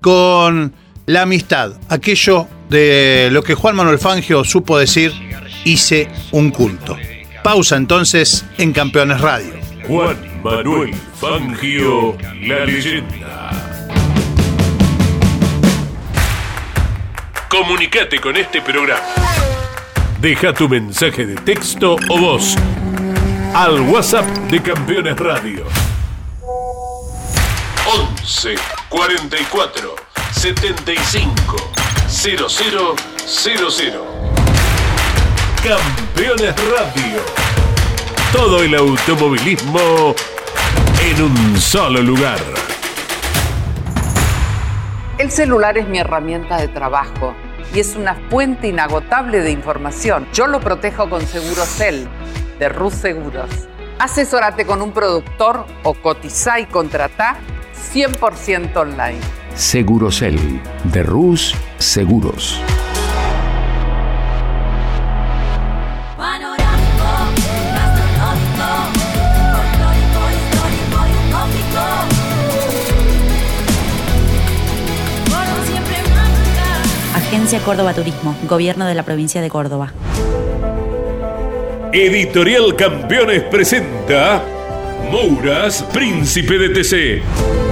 con 0.00 0.74
la 1.06 1.22
amistad, 1.22 1.72
aquello 1.88 2.46
de 2.68 3.28
lo 3.32 3.42
que 3.42 3.54
Juan 3.54 3.76
Manuel 3.76 3.98
Fangio 3.98 4.44
supo 4.44 4.78
decir, 4.78 5.12
hice 5.64 6.08
un 6.32 6.50
culto. 6.50 6.96
Pausa 7.42 7.76
entonces 7.76 8.44
en 8.58 8.72
Campeones 8.72 9.20
Radio. 9.20 9.54
Juan 9.86 10.16
Manuel 10.42 10.94
Fangio, 11.20 12.16
la 12.42 12.64
leyenda. 12.64 13.50
Comunicate 17.48 18.18
con 18.20 18.36
este 18.36 18.62
programa. 18.62 19.02
Deja 20.20 20.54
tu 20.54 20.68
mensaje 20.68 21.26
de 21.26 21.34
texto 21.34 21.96
o 22.08 22.18
voz 22.18 22.56
al 23.54 23.80
WhatsApp 23.80 24.24
de 24.48 24.62
Campeones 24.62 25.16
Radio. 25.18 25.66
11 27.84 28.54
44 28.88 30.01
75 30.32 31.56
0000. 32.08 32.96
Campeones 35.62 36.54
Radio. 36.56 37.20
Todo 38.32 38.62
el 38.62 38.74
automovilismo 38.74 40.14
en 41.00 41.22
un 41.22 41.60
solo 41.60 42.00
lugar. 42.02 42.40
El 45.18 45.30
celular 45.30 45.78
es 45.78 45.86
mi 45.86 45.98
herramienta 45.98 46.56
de 46.56 46.68
trabajo 46.68 47.34
y 47.74 47.80
es 47.80 47.94
una 47.94 48.14
fuente 48.28 48.68
inagotable 48.68 49.40
de 49.40 49.50
información. 49.50 50.26
Yo 50.32 50.46
lo 50.46 50.60
protejo 50.60 51.08
con 51.08 51.24
Segurocel 51.26 52.08
de 52.58 52.68
Rus 52.68 52.94
Seguros. 52.94 53.50
Asesórate 53.98 54.66
con 54.66 54.82
un 54.82 54.92
productor 54.92 55.66
o 55.84 55.94
cotiza 55.94 56.58
y 56.58 56.66
contrata 56.66 57.36
100% 57.94 58.76
online. 58.76 59.41
Segurocel 59.54 60.38
de 60.84 61.02
Rus 61.02 61.54
Seguros. 61.78 62.60
Agencia 77.14 77.60
Córdoba 77.60 77.94
Turismo, 77.94 78.36
Gobierno 78.48 78.86
de 78.86 78.94
la 78.94 79.02
Provincia 79.04 79.40
de 79.40 79.48
Córdoba. 79.48 79.92
Editorial 81.92 82.74
Campeones 82.76 83.42
presenta 83.44 84.42
Mouras, 85.10 85.82
Príncipe 85.92 86.58
de 86.58 86.68
TC. 86.70 87.71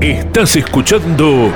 Estás 0.00 0.54
escuchando 0.54 1.52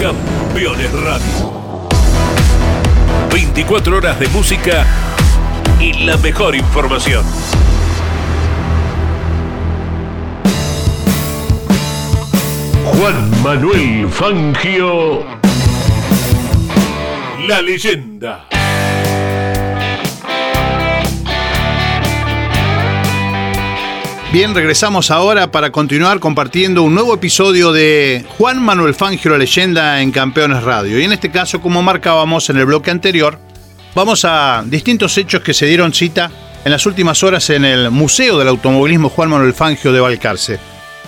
Campeones 0.00 0.90
Radio. 0.90 1.88
24 3.30 3.96
horas 3.98 4.18
de 4.18 4.28
música 4.28 4.86
y 5.78 5.92
la 6.04 6.16
mejor 6.16 6.56
información. 6.56 7.26
Juan 12.86 13.42
Manuel 13.42 14.08
Fangio, 14.08 15.26
la 17.46 17.60
leyenda. 17.60 18.46
Bien, 24.32 24.54
regresamos 24.54 25.10
ahora 25.10 25.50
para 25.50 25.72
continuar 25.72 26.20
compartiendo 26.20 26.84
un 26.84 26.94
nuevo 26.94 27.12
episodio 27.12 27.72
de 27.72 28.24
Juan 28.38 28.62
Manuel 28.62 28.94
Fangio, 28.94 29.32
la 29.32 29.38
leyenda 29.38 30.00
en 30.00 30.12
Campeones 30.12 30.62
Radio. 30.62 31.00
Y 31.00 31.04
en 31.04 31.12
este 31.12 31.32
caso, 31.32 31.60
como 31.60 31.82
marcábamos 31.82 32.48
en 32.48 32.56
el 32.56 32.66
bloque 32.66 32.92
anterior, 32.92 33.40
vamos 33.92 34.24
a 34.24 34.62
distintos 34.64 35.18
hechos 35.18 35.42
que 35.42 35.52
se 35.52 35.66
dieron 35.66 35.92
cita 35.92 36.30
en 36.64 36.70
las 36.70 36.86
últimas 36.86 37.24
horas 37.24 37.50
en 37.50 37.64
el 37.64 37.90
Museo 37.90 38.38
del 38.38 38.46
Automovilismo 38.46 39.08
Juan 39.08 39.30
Manuel 39.30 39.52
Fangio 39.52 39.92
de 39.92 39.98
Valcarce. 39.98 40.60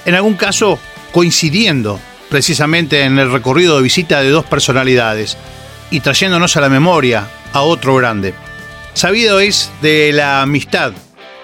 En 0.04 0.16
algún 0.16 0.34
caso, 0.34 0.80
coincidiendo 1.12 2.00
precisamente 2.28 3.04
en 3.04 3.20
el 3.20 3.30
recorrido 3.30 3.76
de 3.76 3.84
visita 3.84 4.20
de 4.20 4.30
dos 4.30 4.46
personalidades 4.46 5.38
y 5.92 6.00
trayéndonos 6.00 6.56
a 6.56 6.60
la 6.60 6.68
memoria 6.68 7.28
a 7.52 7.62
otro 7.62 7.94
grande. 7.94 8.34
Sabido 8.94 9.38
es 9.38 9.70
de 9.80 10.10
la 10.12 10.42
amistad 10.42 10.92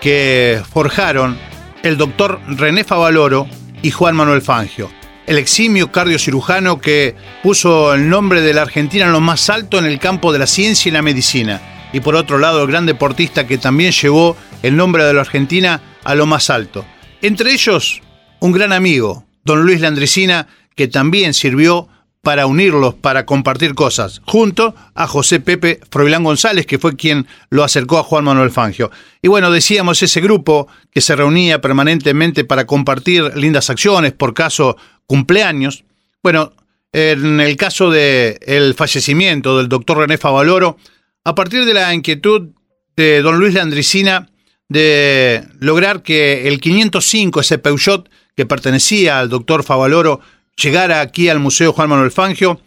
que 0.00 0.60
forjaron 0.72 1.47
el 1.82 1.96
doctor 1.96 2.40
René 2.48 2.84
Favaloro 2.84 3.46
y 3.82 3.90
Juan 3.90 4.16
Manuel 4.16 4.42
Fangio, 4.42 4.90
el 5.26 5.38
eximio 5.38 5.92
cardiocirujano 5.92 6.80
que 6.80 7.14
puso 7.42 7.94
el 7.94 8.08
nombre 8.08 8.40
de 8.40 8.54
la 8.54 8.62
Argentina 8.62 9.06
en 9.06 9.12
lo 9.12 9.20
más 9.20 9.50
alto 9.50 9.78
en 9.78 9.84
el 9.84 9.98
campo 9.98 10.32
de 10.32 10.38
la 10.38 10.46
ciencia 10.46 10.88
y 10.88 10.92
la 10.92 11.02
medicina, 11.02 11.60
y 11.92 12.00
por 12.00 12.16
otro 12.16 12.38
lado 12.38 12.62
el 12.62 12.68
gran 12.68 12.86
deportista 12.86 13.46
que 13.46 13.58
también 13.58 13.92
llevó 13.92 14.36
el 14.62 14.76
nombre 14.76 15.04
de 15.04 15.14
la 15.14 15.20
Argentina 15.20 15.80
a 16.04 16.14
lo 16.14 16.26
más 16.26 16.50
alto. 16.50 16.84
Entre 17.22 17.52
ellos, 17.52 18.00
un 18.40 18.52
gran 18.52 18.72
amigo, 18.72 19.24
don 19.44 19.62
Luis 19.62 19.80
Landresina, 19.80 20.46
que 20.74 20.88
también 20.88 21.34
sirvió 21.34 21.88
para 22.22 22.46
unirlos, 22.46 22.94
para 22.94 23.24
compartir 23.24 23.74
cosas, 23.74 24.20
junto 24.26 24.74
a 24.94 25.06
José 25.06 25.40
Pepe 25.40 25.80
Froilán 25.90 26.24
González, 26.24 26.66
que 26.66 26.78
fue 26.78 26.96
quien 26.96 27.26
lo 27.50 27.64
acercó 27.64 27.98
a 27.98 28.02
Juan 28.02 28.24
Manuel 28.24 28.50
Fangio. 28.50 28.90
Y 29.22 29.28
bueno, 29.28 29.50
decíamos 29.50 30.02
ese 30.02 30.20
grupo 30.20 30.68
que 30.90 31.00
se 31.00 31.16
reunía 31.16 31.60
permanentemente 31.60 32.44
para 32.44 32.66
compartir 32.66 33.36
lindas 33.36 33.70
acciones, 33.70 34.12
por 34.12 34.34
caso 34.34 34.76
cumpleaños. 35.06 35.84
Bueno, 36.22 36.52
en 36.92 37.40
el 37.40 37.56
caso 37.56 37.90
del 37.90 38.38
el 38.40 38.74
fallecimiento 38.74 39.58
del 39.58 39.68
doctor 39.68 39.98
René 39.98 40.18
Favaloro, 40.18 40.76
a 41.24 41.34
partir 41.34 41.64
de 41.64 41.74
la 41.74 41.94
inquietud 41.94 42.48
de 42.96 43.22
don 43.22 43.38
Luis 43.38 43.54
Landricina 43.54 44.28
de 44.68 45.44
lograr 45.60 46.02
que 46.02 46.48
el 46.48 46.60
505, 46.60 47.40
ese 47.40 47.58
Peugeot 47.58 48.08
que 48.36 48.46
pertenecía 48.46 49.18
al 49.18 49.28
doctor 49.28 49.64
Favaloro, 49.64 50.20
llegara 50.62 51.00
aquí 51.00 51.28
al 51.28 51.38
Museo 51.38 51.72
Juan 51.72 51.88
Manuel 51.88 52.10
Fangio, 52.10 52.60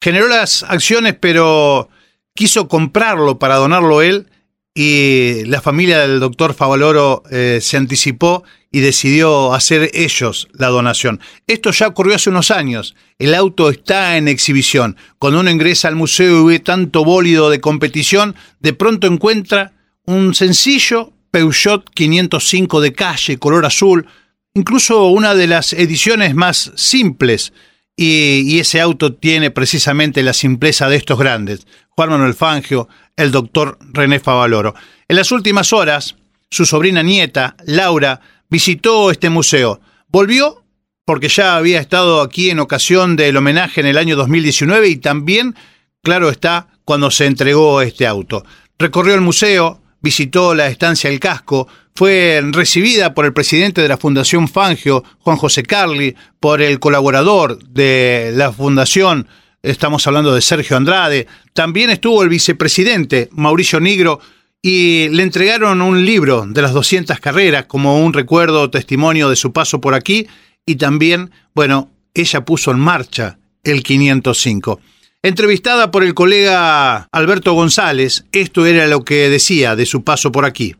generó 0.00 0.28
las 0.28 0.62
acciones, 0.62 1.14
pero 1.18 1.88
quiso 2.34 2.68
comprarlo 2.68 3.38
para 3.38 3.56
donarlo 3.56 4.02
él 4.02 4.28
y 4.74 5.44
la 5.46 5.60
familia 5.60 6.00
del 6.00 6.18
doctor 6.18 6.54
Favaloro 6.54 7.22
eh, 7.30 7.58
se 7.60 7.76
anticipó 7.76 8.42
y 8.70 8.80
decidió 8.80 9.52
hacer 9.52 9.90
ellos 9.92 10.48
la 10.52 10.68
donación. 10.68 11.20
Esto 11.46 11.72
ya 11.72 11.88
ocurrió 11.88 12.14
hace 12.14 12.30
unos 12.30 12.50
años. 12.50 12.94
El 13.18 13.34
auto 13.34 13.68
está 13.68 14.16
en 14.16 14.28
exhibición. 14.28 14.96
Cuando 15.18 15.40
uno 15.40 15.50
ingresa 15.50 15.88
al 15.88 15.96
museo 15.96 16.40
y 16.40 16.54
ve 16.54 16.58
tanto 16.60 17.04
bólido 17.04 17.50
de 17.50 17.60
competición, 17.60 18.34
de 18.60 18.72
pronto 18.72 19.06
encuentra 19.06 19.74
un 20.06 20.34
sencillo 20.34 21.12
Peugeot 21.30 21.90
505 21.94 22.80
de 22.80 22.92
calle, 22.94 23.38
color 23.38 23.66
azul, 23.66 24.06
incluso 24.54 25.06
una 25.06 25.34
de 25.34 25.46
las 25.46 25.72
ediciones 25.72 26.34
más 26.34 26.72
simples. 26.76 27.52
Y, 27.94 28.58
ese 28.58 28.80
auto 28.80 29.14
tiene 29.14 29.50
precisamente 29.50 30.22
la 30.22 30.32
simpleza 30.32 30.88
de 30.88 30.96
estos 30.96 31.18
grandes. 31.18 31.66
Juan 31.90 32.08
Manuel 32.08 32.34
Fangio, 32.34 32.88
el 33.16 33.30
doctor 33.30 33.78
René 33.92 34.18
Favaloro. 34.18 34.74
En 35.08 35.16
las 35.16 35.30
últimas 35.30 35.72
horas, 35.72 36.16
su 36.50 36.64
sobrina 36.64 37.02
nieta, 37.02 37.54
Laura, 37.66 38.20
visitó 38.48 39.10
este 39.10 39.28
museo. 39.28 39.80
Volvió 40.08 40.64
porque 41.04 41.28
ya 41.28 41.56
había 41.56 41.80
estado 41.80 42.22
aquí 42.22 42.50
en 42.50 42.60
ocasión 42.60 43.16
del 43.16 43.36
homenaje 43.36 43.80
en 43.80 43.86
el 43.86 43.98
año 43.98 44.16
2019 44.16 44.88
y 44.88 44.96
también, 44.96 45.54
claro 46.02 46.30
está, 46.30 46.68
cuando 46.84 47.10
se 47.10 47.26
entregó 47.26 47.82
este 47.82 48.06
auto. 48.06 48.44
Recorrió 48.78 49.14
el 49.14 49.20
museo, 49.20 49.81
visitó 50.02 50.54
la 50.54 50.68
estancia 50.68 51.08
El 51.08 51.20
Casco, 51.20 51.68
fue 51.94 52.42
recibida 52.52 53.14
por 53.14 53.24
el 53.24 53.32
presidente 53.32 53.80
de 53.80 53.88
la 53.88 53.98
Fundación 53.98 54.48
Fangio, 54.48 55.04
Juan 55.20 55.36
José 55.36 55.62
Carli, 55.62 56.14
por 56.40 56.60
el 56.60 56.80
colaborador 56.80 57.62
de 57.64 58.32
la 58.34 58.52
Fundación, 58.52 59.28
estamos 59.62 60.06
hablando 60.06 60.34
de 60.34 60.42
Sergio 60.42 60.76
Andrade, 60.76 61.26
también 61.52 61.90
estuvo 61.90 62.22
el 62.22 62.28
vicepresidente 62.28 63.28
Mauricio 63.32 63.78
Nigro, 63.78 64.20
y 64.62 65.08
le 65.08 65.24
entregaron 65.24 65.82
un 65.82 66.04
libro 66.04 66.46
de 66.46 66.62
las 66.62 66.72
200 66.72 67.18
carreras 67.18 67.66
como 67.66 67.98
un 68.04 68.12
recuerdo 68.12 68.70
testimonio 68.70 69.28
de 69.28 69.34
su 69.34 69.52
paso 69.52 69.80
por 69.80 69.94
aquí 69.94 70.28
y 70.64 70.76
también, 70.76 71.32
bueno, 71.52 71.90
ella 72.14 72.44
puso 72.44 72.70
en 72.70 72.78
marcha 72.78 73.38
el 73.64 73.82
505. 73.82 74.80
Entrevistada 75.24 75.92
por 75.92 76.02
el 76.02 76.14
colega 76.14 77.06
Alberto 77.12 77.52
González, 77.52 78.24
esto 78.32 78.66
era 78.66 78.88
lo 78.88 79.04
que 79.04 79.28
decía 79.28 79.76
de 79.76 79.86
su 79.86 80.02
paso 80.02 80.32
por 80.32 80.44
aquí 80.44 80.74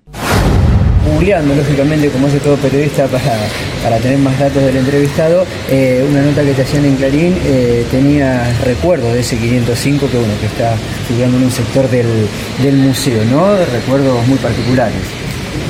googleando, 1.05 1.55
lógicamente, 1.55 2.09
como 2.11 2.27
hace 2.27 2.39
todo 2.41 2.57
periodista 2.57 3.07
para, 3.07 3.39
para 3.83 3.99
tener 3.99 4.19
más 4.19 4.39
datos 4.39 4.63
del 4.63 4.77
entrevistado, 4.77 5.45
eh, 5.69 6.05
una 6.09 6.23
nota 6.23 6.43
que 6.43 6.53
te 6.55 6.63
hacían 6.63 6.85
en 6.85 6.97
Clarín 6.97 7.39
eh, 7.45 7.87
tenía 7.91 8.53
recuerdos 8.65 9.13
de 9.13 9.21
ese 9.21 9.37
505 9.37 10.11
que, 10.11 10.17
bueno, 10.17 10.35
que 10.41 10.47
está 10.47 10.77
figurando 11.07 11.39
en 11.39 11.45
un 11.45 11.51
sector 11.51 11.89
del, 11.89 12.77
museo, 12.77 13.25
¿no? 13.27 13.57
Recuerdos 13.67 14.27
muy 14.27 14.39
particulares. 14.39 15.03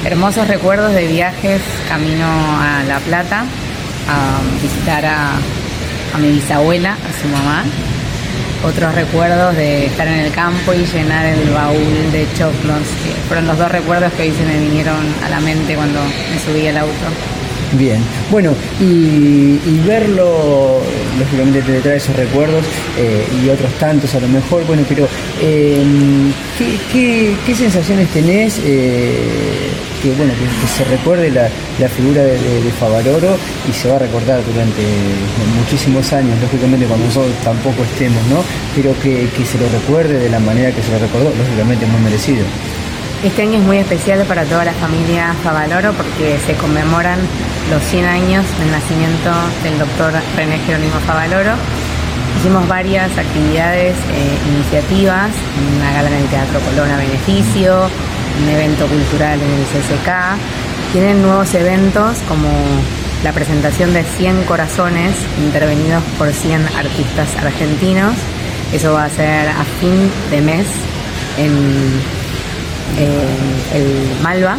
Hermosos 0.04 0.48
recuerdos 0.48 0.92
de 0.94 1.06
viajes 1.06 1.60
camino 1.88 2.26
a 2.26 2.82
La 2.86 3.00
Plata, 3.00 3.44
a 4.08 4.40
visitar 4.62 5.04
a, 5.04 5.32
a 6.14 6.18
mi 6.18 6.32
bisabuela, 6.32 6.92
a 6.94 7.22
su 7.22 7.28
mamá, 7.28 7.64
otros 8.64 8.94
recuerdos 8.94 9.56
de 9.56 9.86
estar 9.86 10.06
en 10.06 10.20
el 10.20 10.32
campo 10.32 10.72
y 10.72 10.84
llenar 10.84 11.26
el 11.26 11.50
baúl 11.50 12.12
de 12.12 12.26
choclos, 12.34 12.86
que 13.04 13.10
fueron 13.28 13.46
los 13.46 13.58
dos 13.58 13.70
recuerdos 13.70 14.12
que 14.12 14.22
hoy 14.22 14.32
se 14.32 14.44
me 14.44 14.58
vinieron 14.58 14.98
a 15.24 15.28
la 15.28 15.40
mente 15.40 15.74
cuando 15.74 16.00
me 16.00 16.38
subí 16.38 16.66
al 16.68 16.78
auto. 16.78 16.92
Bien, 17.78 18.02
bueno, 18.30 18.54
y, 18.80 19.58
verlo, 19.86 20.80
lógicamente 21.18 21.62
te 21.62 21.80
trae 21.80 21.96
esos 21.96 22.14
recuerdos 22.14 22.64
eh, 22.98 23.26
y 23.42 23.48
otros 23.48 23.72
tantos 23.78 24.14
a 24.14 24.20
lo 24.20 24.28
mejor, 24.28 24.66
bueno, 24.66 24.82
pero 24.86 25.08
em, 25.40 26.32
¿qué, 26.92 27.54
sensaciones 27.56 28.08
tenés 28.08 28.60
eh, 28.62 29.70
que, 30.02 30.10
bueno, 30.12 30.34
que, 30.34 30.68
se 30.68 30.84
recuerde 30.84 31.30
la, 31.30 31.48
figura 31.88 32.22
de, 32.22 32.38
Favaloro 32.78 33.38
y 33.68 33.72
se 33.72 33.88
va 33.88 33.96
a 33.96 34.00
recordar 34.00 34.44
durante 34.44 34.82
muchísimos 35.58 36.12
años, 36.12 36.38
lógicamente 36.42 36.84
cuando 36.84 37.06
nosotros 37.06 37.34
tampoco 37.42 37.84
estemos, 37.84 38.22
¿no? 38.26 38.44
Pero 38.76 38.94
que, 39.00 39.28
que 39.34 39.46
se 39.46 39.58
lo 39.58 39.68
recuerde 39.70 40.18
de 40.18 40.28
la 40.28 40.40
manera 40.40 40.72
que 40.72 40.82
se 40.82 40.90
lo 40.90 40.98
recordó, 40.98 41.32
lógicamente 41.38 41.86
muy 41.86 42.02
merecido. 42.02 42.44
Este 43.22 43.42
año 43.42 43.60
es 43.60 43.64
muy 43.64 43.76
especial 43.78 44.24
para 44.24 44.42
toda 44.44 44.64
la 44.64 44.72
familia 44.72 45.32
Favaloro 45.44 45.92
porque 45.92 46.40
se 46.44 46.54
conmemoran 46.54 47.20
los 47.70 47.80
100 47.84 48.04
años 48.04 48.44
del 48.58 48.72
nacimiento 48.72 49.30
del 49.62 49.78
doctor 49.78 50.12
René 50.36 50.58
Jerónimo 50.66 50.98
Favaloro. 51.06 51.52
Hicimos 52.40 52.66
varias 52.66 53.16
actividades, 53.16 53.94
eh, 53.94 54.38
iniciativas, 54.52 55.30
una 55.76 55.92
gala 55.92 56.08
en 56.08 56.16
el 56.16 56.28
Teatro 56.30 56.58
Colón 56.60 56.90
a 56.90 56.96
beneficio, 56.96 57.88
un 58.42 58.48
evento 58.48 58.88
cultural 58.88 59.38
en 59.40 59.50
el 59.52 59.66
CCK. 59.66 60.36
Tienen 60.92 61.22
nuevos 61.22 61.54
eventos 61.54 62.18
como 62.26 62.48
la 63.22 63.30
presentación 63.30 63.94
de 63.94 64.02
100 64.02 64.42
corazones 64.46 65.14
intervenidos 65.38 66.02
por 66.18 66.32
100 66.32 66.60
artistas 66.76 67.28
argentinos. 67.36 68.14
Eso 68.72 68.94
va 68.94 69.04
a 69.04 69.10
ser 69.10 69.48
a 69.48 69.62
fin 69.80 70.10
de 70.32 70.40
mes 70.40 70.66
en 71.38 72.21
el 72.98 74.22
Malva, 74.22 74.56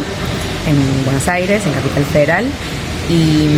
en 0.66 1.04
Buenos 1.04 1.28
Aires, 1.28 1.64
en 1.66 1.72
Capital 1.72 2.04
Federal. 2.04 2.44
Y, 3.08 3.48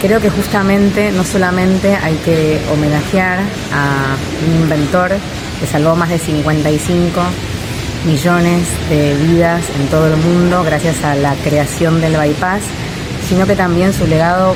creo 0.00 0.20
que 0.20 0.30
justamente 0.30 1.10
no 1.10 1.24
solamente 1.24 1.96
hay 1.96 2.14
que 2.24 2.60
homenajear 2.72 3.40
a 3.72 4.14
un 4.46 4.62
inventor 4.62 5.10
que 5.58 5.66
salvó 5.66 5.96
más 5.96 6.08
de 6.08 6.18
55 6.18 7.20
millones 8.06 8.68
de 8.88 9.14
vidas 9.16 9.62
en 9.80 9.88
todo 9.88 10.06
el 10.06 10.16
mundo 10.16 10.62
gracias 10.62 11.02
a 11.02 11.16
la 11.16 11.34
creación 11.34 12.00
del 12.00 12.16
bypass, 12.16 12.62
sino 13.28 13.48
que 13.48 13.56
también 13.56 13.92
su 13.92 14.06
legado 14.06 14.54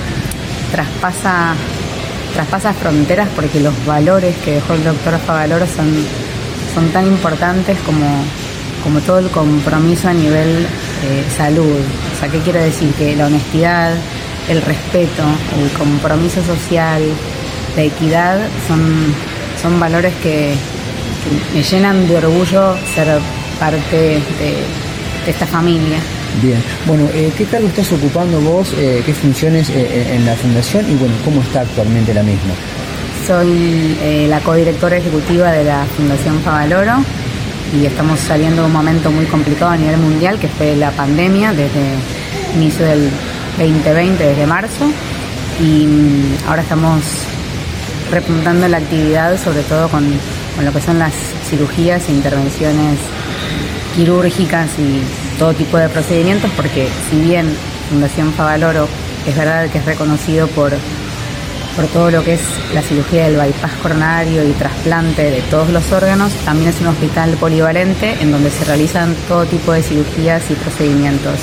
traspasa, 0.71 1.55
traspasa 2.33 2.73
fronteras 2.73 3.29
porque 3.35 3.59
los 3.59 3.75
valores 3.85 4.37
que 4.45 4.53
dejó 4.53 4.75
el 4.75 4.85
doctor 4.85 5.19
Favaloro 5.19 5.67
son, 5.67 5.93
son 6.75 6.89
tan 6.91 7.07
importantes 7.07 7.77
como 7.85 8.07
como 8.85 9.01
todo 9.01 9.19
el 9.19 9.31
compromiso 9.31 10.09
a 10.09 10.13
nivel 10.13 10.67
eh, 11.05 11.25
salud. 11.37 11.81
O 12.15 12.21
sea, 12.21 12.29
¿qué 12.29 12.39
quiero 12.41 12.63
decir? 12.63 12.93
Que 12.93 13.17
la 13.17 13.27
honestidad, 13.27 13.95
el 14.49 14.61
respeto, 14.61 15.23
el 15.59 15.71
compromiso 15.77 16.45
social, 16.45 17.03
la 17.75 17.83
equidad 17.83 18.39
son, 18.69 18.95
son 19.61 19.81
valores 19.81 20.13
que, 20.23 20.55
me 21.55 21.63
llenan 21.63 22.07
de 22.07 22.19
orgullo 22.19 22.77
ser 22.95 23.19
parte 23.59 23.97
de, 23.97 24.21
esta 25.27 25.47
familia. 25.47 25.97
Bien, 26.43 26.63
bueno, 26.87 27.09
eh, 27.15 27.33
¿qué 27.39 27.47
cargo 27.47 27.67
estás 27.69 27.91
ocupando 27.93 28.39
vos? 28.43 28.75
Eh, 28.77 29.03
¿Qué 29.07 29.15
funciones 29.15 29.71
en 29.71 30.27
la 30.27 30.35
fundación 30.35 30.85
y 30.91 30.97
bueno, 30.97 31.15
cómo 31.25 31.41
está 31.41 31.63
actualmente 31.63 32.13
la 32.13 32.23
misma? 32.23 32.53
Soy 33.27 33.97
la 34.29 34.41
codirectora 34.41 34.99
ejecutiva 34.99 35.51
de 35.51 35.65
la 35.65 35.87
Fundación 35.97 36.41
Favaloro 36.43 37.03
y 37.75 37.87
estamos 37.87 38.21
saliendo 38.21 38.63
de 38.63 38.69
un 38.69 38.73
momento 38.73 39.11
muy 39.11 39.27
complicado 39.27 39.73
a 39.73 39.77
nivel 39.77 39.97
mundial, 39.99 40.39
que 40.39 40.49
fue 40.49 40.77
la 40.77 40.91
pandemia 40.93 41.53
desde 41.53 41.95
inicio 42.55 42.87
del 42.87 43.11
2020, 43.59 44.25
desde 44.25 44.47
marzo, 44.47 44.85
y 45.61 45.87
mm, 45.87 46.49
ahora 46.49 46.63
estamos 46.63 47.03
repuntando 48.11 48.69
la 48.69 48.79
actividad, 48.79 49.43
sobre 49.43 49.63
todo 49.63 49.89
con, 49.89 50.05
lo 50.63 50.73
que 50.73 50.81
son 50.81 50.99
las 50.99 51.13
cirugías 51.49 52.09
e 52.09 52.13
intervenciones 52.13 52.99
quirúrgicas 53.97 54.71
y 54.79 55.39
todo 55.39 55.53
tipo 55.53 55.77
de 55.77 55.89
procedimientos, 55.89 56.51
porque 56.57 56.89
si 57.11 57.21
bien 57.21 57.47
Fundación 57.91 58.33
Favaloro 58.33 58.89
es 59.27 59.37
verdad 59.37 59.69
que 59.69 59.79
es 59.79 59.85
reconocido 59.85 60.47
por 60.49 60.73
por 61.77 61.87
todo 61.87 62.11
lo 62.11 62.23
que 62.23 62.35
es 62.35 62.41
la 62.73 62.83
cirugía 62.83 63.25
del 63.25 63.37
bypass 63.37 63.73
coronario 63.83 64.49
y 64.49 64.53
trasplante 64.53 65.31
de 65.31 65.41
todos 65.43 65.71
los 65.71 65.91
órganos. 65.93 66.33
También 66.45 66.71
es 66.71 66.81
un 66.81 66.89
hospital 66.89 67.31
polivalente 67.39 68.17
en 68.21 68.31
donde 68.31 68.51
se 68.51 68.65
realizan 68.65 69.15
todo 69.29 69.45
tipo 69.47 69.73
de 69.73 69.83
cirugías 69.83 70.43
y 70.51 70.55
procedimientos. 70.55 71.39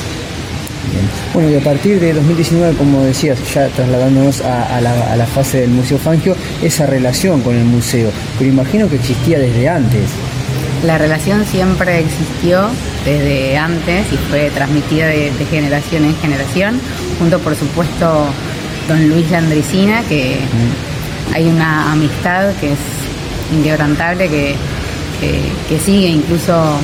Bueno, 1.34 1.50
y 1.50 1.56
a 1.56 1.62
partir 1.62 2.00
de 2.00 2.14
2019, 2.14 2.76
como 2.76 3.04
decías, 3.04 3.38
ya 3.54 3.68
trasladándonos 3.70 4.42
a, 4.42 4.82
la, 4.82 5.14
a, 5.14 5.16
la, 5.16 5.26
fase 5.26 5.62
del 5.62 5.70
Museo 5.70 5.98
Fangio, 5.98 6.36
esa 6.62 6.86
relación 6.86 7.42
con 7.42 7.56
el 7.56 7.64
museo, 7.64 8.12
pero 8.38 8.50
imagino 8.50 8.90
que 8.90 8.96
existía 8.96 9.40
desde 9.40 9.70
antes. 9.70 10.10
La 10.86 10.98
relación 10.98 11.46
siempre 11.46 12.00
existió 12.00 12.68
desde 13.06 13.58
antes 13.58 14.12
y 14.12 14.18
fue 14.30 14.50
transmitida 14.50 15.08
de, 15.08 15.32
de 15.32 15.46
generación 15.46 16.06
en 16.06 16.16
generación, 16.18 16.82
junto 17.20 17.40
por 17.40 17.56
supuesto 17.56 18.28
don 18.88 19.10
Luis 19.10 19.30
Landricina, 19.32 20.04
que 20.04 20.38
hay 21.34 21.46
una 21.48 21.92
amistad 21.92 22.54
que 22.60 22.74
es 22.74 22.80
inquebrantable, 23.54 24.30
que, 24.30 24.56
que, 25.70 25.80
sigue 25.80 26.08
incluso 26.08 26.78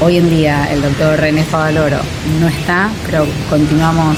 hoy 0.00 0.16
en 0.18 0.30
día 0.30 0.72
el 0.72 0.82
doctor 0.82 1.18
René 1.18 1.44
Favaloro. 1.44 1.98
No 2.40 2.48
está, 2.48 2.90
pero 3.06 3.26
continuamos 3.50 4.16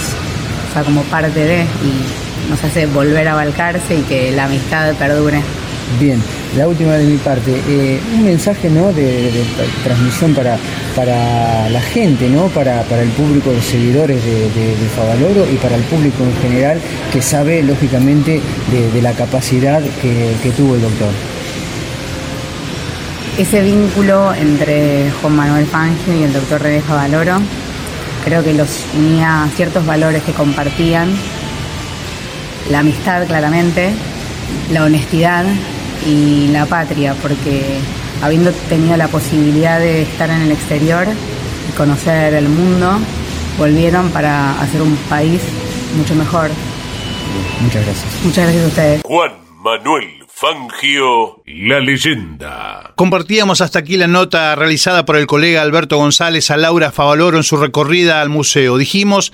o 0.68 0.72
sea, 0.72 0.82
como 0.82 1.02
parte 1.04 1.44
de 1.44 1.62
y 1.62 2.50
nos 2.50 2.62
hace 2.62 2.86
volver 2.86 3.28
a 3.28 3.34
Balcarce 3.34 3.98
y 3.98 4.02
que 4.02 4.32
la 4.32 4.44
amistad 4.44 4.94
perdure. 4.94 5.40
Bien, 5.98 6.20
la 6.56 6.68
última 6.68 6.92
de 6.92 7.04
mi 7.04 7.16
parte, 7.16 7.60
eh, 7.68 8.00
un 8.14 8.24
mensaje 8.24 8.70
¿no? 8.70 8.92
de, 8.92 9.30
transmisión 9.82 10.34
para, 10.34 10.56
para 10.94 11.68
la 11.68 11.80
gente, 11.80 12.28
¿no? 12.28 12.46
para, 12.48 12.82
el 12.82 13.08
público 13.10 13.50
de 13.50 13.60
seguidores 13.60 14.24
de, 14.24 14.74
Favaloro 14.94 15.50
y 15.50 15.56
para 15.56 15.76
el 15.76 15.82
público 15.82 16.22
en 16.22 16.36
general 16.42 16.80
que 17.12 17.20
sabe 17.20 17.62
lógicamente 17.62 18.40
de, 18.70 19.02
la 19.02 19.12
capacidad 19.12 19.82
que, 20.00 20.50
tuvo 20.56 20.76
el 20.76 20.82
doctor. 20.82 21.10
Ese 23.36 23.62
vínculo 23.62 24.32
entre 24.34 25.10
Juan 25.20 25.34
Manuel 25.34 25.66
Fangio 25.66 26.16
y 26.16 26.22
el 26.22 26.32
doctor 26.32 26.62
René 26.62 26.80
Favaloro 26.82 27.40
creo 28.24 28.44
que 28.44 28.54
los 28.54 28.84
unía 28.96 29.48
ciertos 29.56 29.84
valores 29.84 30.22
que 30.22 30.32
compartían, 30.32 31.08
la 32.70 32.78
amistad 32.78 33.26
claramente, 33.26 33.90
la 34.72 34.84
honestidad 34.84 35.44
y 36.06 36.48
la 36.48 36.66
patria, 36.66 37.14
porque 37.20 37.78
habiendo 38.22 38.52
tenido 38.68 38.96
la 38.96 39.08
posibilidad 39.08 39.78
de 39.78 40.02
estar 40.02 40.30
en 40.30 40.42
el 40.42 40.52
exterior 40.52 41.06
y 41.68 41.76
conocer 41.76 42.34
el 42.34 42.48
mundo, 42.48 42.98
volvieron 43.58 44.10
para 44.10 44.60
hacer 44.60 44.82
un 44.82 44.96
país 45.08 45.40
mucho 45.96 46.14
mejor. 46.14 46.50
Muchas 47.60 47.84
gracias. 47.84 48.24
Muchas 48.24 48.44
gracias 48.44 48.64
a 48.64 48.68
ustedes. 48.68 49.02
Juan 49.04 49.32
Manuel 49.62 50.24
Fangio, 50.28 51.42
la 51.46 51.80
leyenda. 51.80 52.92
Compartíamos 52.96 53.60
hasta 53.60 53.78
aquí 53.78 53.96
la 53.96 54.08
nota 54.08 54.54
realizada 54.56 55.04
por 55.04 55.16
el 55.16 55.26
colega 55.26 55.62
Alberto 55.62 55.96
González 55.96 56.50
a 56.50 56.56
Laura 56.56 56.90
Favaloro 56.90 57.36
en 57.36 57.44
su 57.44 57.56
recorrida 57.56 58.20
al 58.20 58.28
museo. 58.28 58.76
Dijimos, 58.76 59.32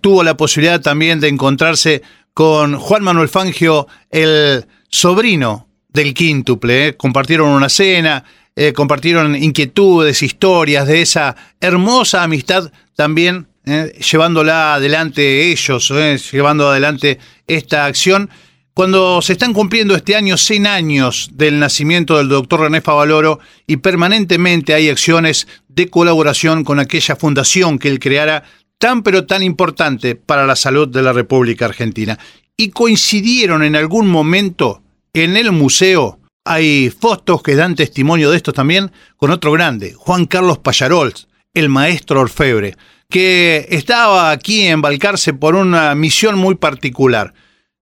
tuvo 0.00 0.22
la 0.22 0.36
posibilidad 0.36 0.80
también 0.80 1.20
de 1.20 1.28
encontrarse 1.28 2.02
con 2.34 2.76
Juan 2.76 3.02
Manuel 3.02 3.28
Fangio, 3.28 3.86
el 4.10 4.66
sobrino 4.88 5.69
del 5.92 6.14
quíntuple. 6.14 6.88
¿eh? 6.88 6.96
Compartieron 6.96 7.48
una 7.48 7.68
cena, 7.68 8.24
eh, 8.56 8.72
compartieron 8.72 9.36
inquietudes, 9.36 10.22
historias 10.22 10.86
de 10.86 11.02
esa 11.02 11.36
hermosa 11.60 12.22
amistad 12.22 12.72
también, 12.94 13.46
¿eh? 13.64 13.92
llevándola 14.10 14.74
adelante 14.74 15.50
ellos, 15.50 15.92
llevando 16.32 16.68
adelante 16.68 17.18
esta 17.46 17.86
acción. 17.86 18.30
Cuando 18.72 19.20
se 19.20 19.32
están 19.32 19.52
cumpliendo 19.52 19.94
este 19.94 20.14
año 20.14 20.36
100 20.36 20.66
años 20.66 21.30
del 21.32 21.58
nacimiento 21.58 22.16
del 22.16 22.28
doctor 22.28 22.60
René 22.60 22.80
Favaloro 22.80 23.40
y 23.66 23.78
permanentemente 23.78 24.74
hay 24.74 24.88
acciones 24.88 25.48
de 25.68 25.88
colaboración 25.88 26.64
con 26.64 26.78
aquella 26.78 27.16
fundación 27.16 27.78
que 27.78 27.88
él 27.88 27.98
creara 27.98 28.44
tan 28.78 29.02
pero 29.02 29.26
tan 29.26 29.42
importante 29.42 30.14
para 30.14 30.46
la 30.46 30.56
salud 30.56 30.88
de 30.88 31.02
la 31.02 31.12
República 31.12 31.66
Argentina. 31.66 32.18
Y 32.56 32.70
coincidieron 32.70 33.62
en 33.62 33.76
algún 33.76 34.08
momento 34.08 34.82
en 35.12 35.36
el 35.36 35.52
museo 35.52 36.18
hay 36.44 36.90
fotos 36.90 37.42
que 37.42 37.54
dan 37.54 37.74
testimonio 37.74 38.30
de 38.30 38.36
esto 38.36 38.52
también 38.52 38.90
con 39.16 39.30
otro 39.30 39.52
grande, 39.52 39.94
Juan 39.94 40.26
Carlos 40.26 40.58
Payarols, 40.58 41.28
el 41.54 41.68
maestro 41.68 42.20
orfebre, 42.20 42.76
que 43.08 43.66
estaba 43.70 44.30
aquí 44.30 44.66
en 44.66 44.80
Balcarce 44.80 45.34
por 45.34 45.54
una 45.54 45.94
misión 45.94 46.38
muy 46.38 46.54
particular. 46.54 47.34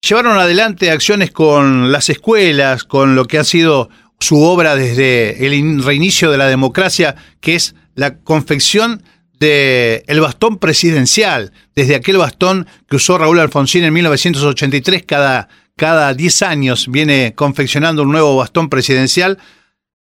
Llevaron 0.02 0.38
adelante 0.38 0.92
acciones 0.92 1.32
con 1.32 1.92
las 1.92 2.10
escuelas, 2.10 2.84
con 2.84 3.16
lo 3.16 3.26
que 3.26 3.38
ha 3.38 3.44
sido 3.44 3.90
su 4.20 4.42
obra 4.42 4.76
desde 4.76 5.46
el 5.46 5.84
reinicio 5.84 6.32
de 6.32 6.38
la 6.38 6.48
democracia, 6.48 7.16
que 7.42 7.56
es 7.56 7.76
la 7.96 8.18
confección 8.20 9.04
del 9.40 10.04
el 10.08 10.22
bastón 10.22 10.58
presidencial, 10.58 11.52
desde 11.76 11.96
aquel 11.96 12.18
bastón 12.18 12.68
que 12.90 12.96
usó 12.96 13.18
Raúl 13.18 13.40
Alfonsín 13.40 13.84
en 13.84 13.94
1983 13.94 15.04
cada 15.06 15.50
cada 15.78 16.14
10 16.14 16.42
años 16.42 16.88
viene 16.90 17.34
confeccionando 17.36 18.02
un 18.02 18.12
nuevo 18.12 18.36
bastón 18.36 18.68
presidencial 18.68 19.38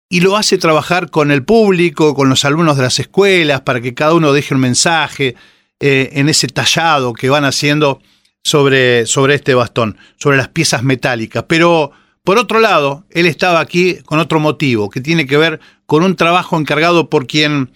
y 0.10 0.22
lo 0.22 0.36
hace 0.36 0.58
trabajar 0.58 1.12
con 1.12 1.32
el 1.32 1.44
público, 1.44 2.16
con 2.16 2.28
los 2.28 2.44
alumnos 2.44 2.76
de 2.76 2.84
las 2.84 3.00
escuelas, 3.00 3.62
para 3.62 3.80
que 3.80 3.94
cada 3.94 4.16
uno 4.16 4.34
deje 4.34 4.56
un 4.56 4.60
mensaje 4.60 5.36
eh, 5.80 6.10
en 6.14 6.28
ese 6.28 6.48
tallado 6.48 7.14
que 7.14 7.30
van 7.30 7.46
haciendo 7.46 8.02
sobre, 8.44 9.06
sobre 9.06 9.36
este 9.36 9.54
bastón, 9.54 9.98
sobre 10.18 10.38
las 10.38 10.48
piezas 10.48 10.84
metálicas. 10.84 11.46
Pero, 11.48 11.92
por 12.24 12.40
otro 12.40 12.60
lado, 12.60 13.06
él 13.12 13.28
estaba 13.28 13.60
aquí 13.60 13.98
con 14.04 14.18
otro 14.18 14.40
motivo, 14.40 14.90
que 14.90 15.00
tiene 15.00 15.28
que 15.28 15.38
ver 15.38 15.60
con 15.86 16.04
un 16.04 16.16
trabajo 16.16 16.58
encargado 16.58 17.10
por 17.10 17.28
quien 17.28 17.72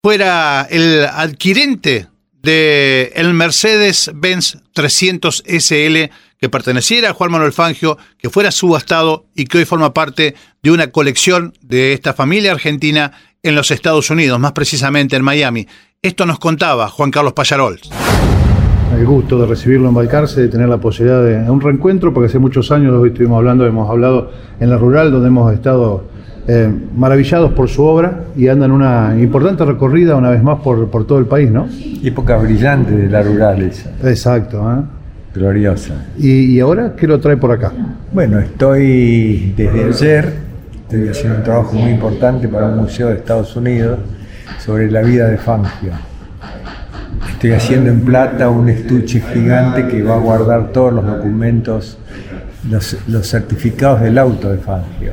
fuera 0.00 0.66
el 0.70 1.04
adquirente 1.06 2.06
de 2.44 3.10
el 3.16 3.32
Mercedes-Benz 3.32 4.58
300 4.74 5.44
SL 5.46 6.10
que 6.38 6.48
perteneciera 6.50 7.10
a 7.10 7.12
Juan 7.14 7.32
Manuel 7.32 7.52
Fangio, 7.52 7.96
que 8.18 8.28
fuera 8.28 8.50
subastado 8.50 9.24
y 9.34 9.46
que 9.46 9.58
hoy 9.58 9.64
forma 9.64 9.94
parte 9.94 10.34
de 10.62 10.70
una 10.70 10.88
colección 10.88 11.54
de 11.62 11.94
esta 11.94 12.12
familia 12.12 12.52
argentina 12.52 13.12
en 13.42 13.54
los 13.54 13.70
Estados 13.70 14.10
Unidos, 14.10 14.38
más 14.38 14.52
precisamente 14.52 15.16
en 15.16 15.24
Miami. 15.24 15.66
Esto 16.02 16.26
nos 16.26 16.38
contaba 16.38 16.88
Juan 16.88 17.10
Carlos 17.10 17.32
Payarol. 17.32 17.80
El 18.94 19.06
gusto 19.06 19.38
de 19.38 19.46
recibirlo 19.46 19.88
en 19.88 19.94
Balcarce, 19.94 20.42
de 20.42 20.48
tener 20.48 20.68
la 20.68 20.78
posibilidad 20.78 21.24
de 21.24 21.50
un 21.50 21.62
reencuentro, 21.62 22.12
porque 22.12 22.26
hace 22.26 22.38
muchos 22.38 22.70
años 22.70 22.92
hoy 22.94 23.08
estuvimos 23.08 23.38
hablando, 23.38 23.66
hemos 23.66 23.88
hablado 23.88 24.30
en 24.60 24.68
la 24.68 24.76
rural, 24.76 25.10
donde 25.10 25.28
hemos 25.28 25.52
estado 25.52 26.04
eh, 26.46 26.70
maravillados 26.94 27.52
por 27.52 27.70
su 27.70 27.82
obra 27.82 28.24
y 28.36 28.48
andan 28.48 28.70
una 28.70 29.16
importante 29.18 29.64
recorrida 29.64 30.14
una 30.14 30.28
vez 30.28 30.42
más 30.42 30.60
por, 30.60 30.88
por 30.90 31.06
todo 31.06 31.18
el 31.18 31.24
país, 31.24 31.50
¿no? 31.50 31.66
Época 32.02 32.36
brillante 32.36 32.94
de 32.94 33.08
la 33.08 33.22
rural 33.22 33.62
esa. 33.62 33.90
Exacto, 34.02 34.58
¿eh? 34.70 34.82
Gloriosa. 35.34 35.94
¿Y, 36.18 36.60
ahora 36.60 36.94
qué 36.96 37.06
lo 37.06 37.18
trae 37.18 37.36
por 37.38 37.50
acá? 37.50 37.72
Bueno, 38.12 38.38
estoy 38.38 39.54
desde 39.56 39.84
ayer, 39.84 40.32
estoy 40.82 41.08
haciendo 41.08 41.38
un 41.38 41.44
trabajo 41.44 41.72
muy 41.72 41.90
importante 41.90 42.46
para 42.46 42.68
un 42.68 42.76
museo 42.76 43.08
de 43.08 43.14
Estados 43.14 43.56
Unidos 43.56 43.98
sobre 44.58 44.90
la 44.90 45.00
vida 45.00 45.28
de 45.28 45.38
Fangio. 45.38 45.92
Estoy 47.30 47.52
haciendo 47.52 47.90
en 47.90 48.02
plata 48.02 48.50
un 48.50 48.68
estuche 48.68 49.22
gigante 49.32 49.88
que 49.88 50.02
va 50.02 50.16
a 50.16 50.18
guardar 50.18 50.72
todos 50.72 50.92
los 50.92 51.06
documentos, 51.06 51.98
los, 52.70 52.96
los 53.08 53.26
certificados 53.26 54.02
del 54.02 54.18
auto 54.18 54.50
de 54.50 54.58
Fangio. 54.58 55.12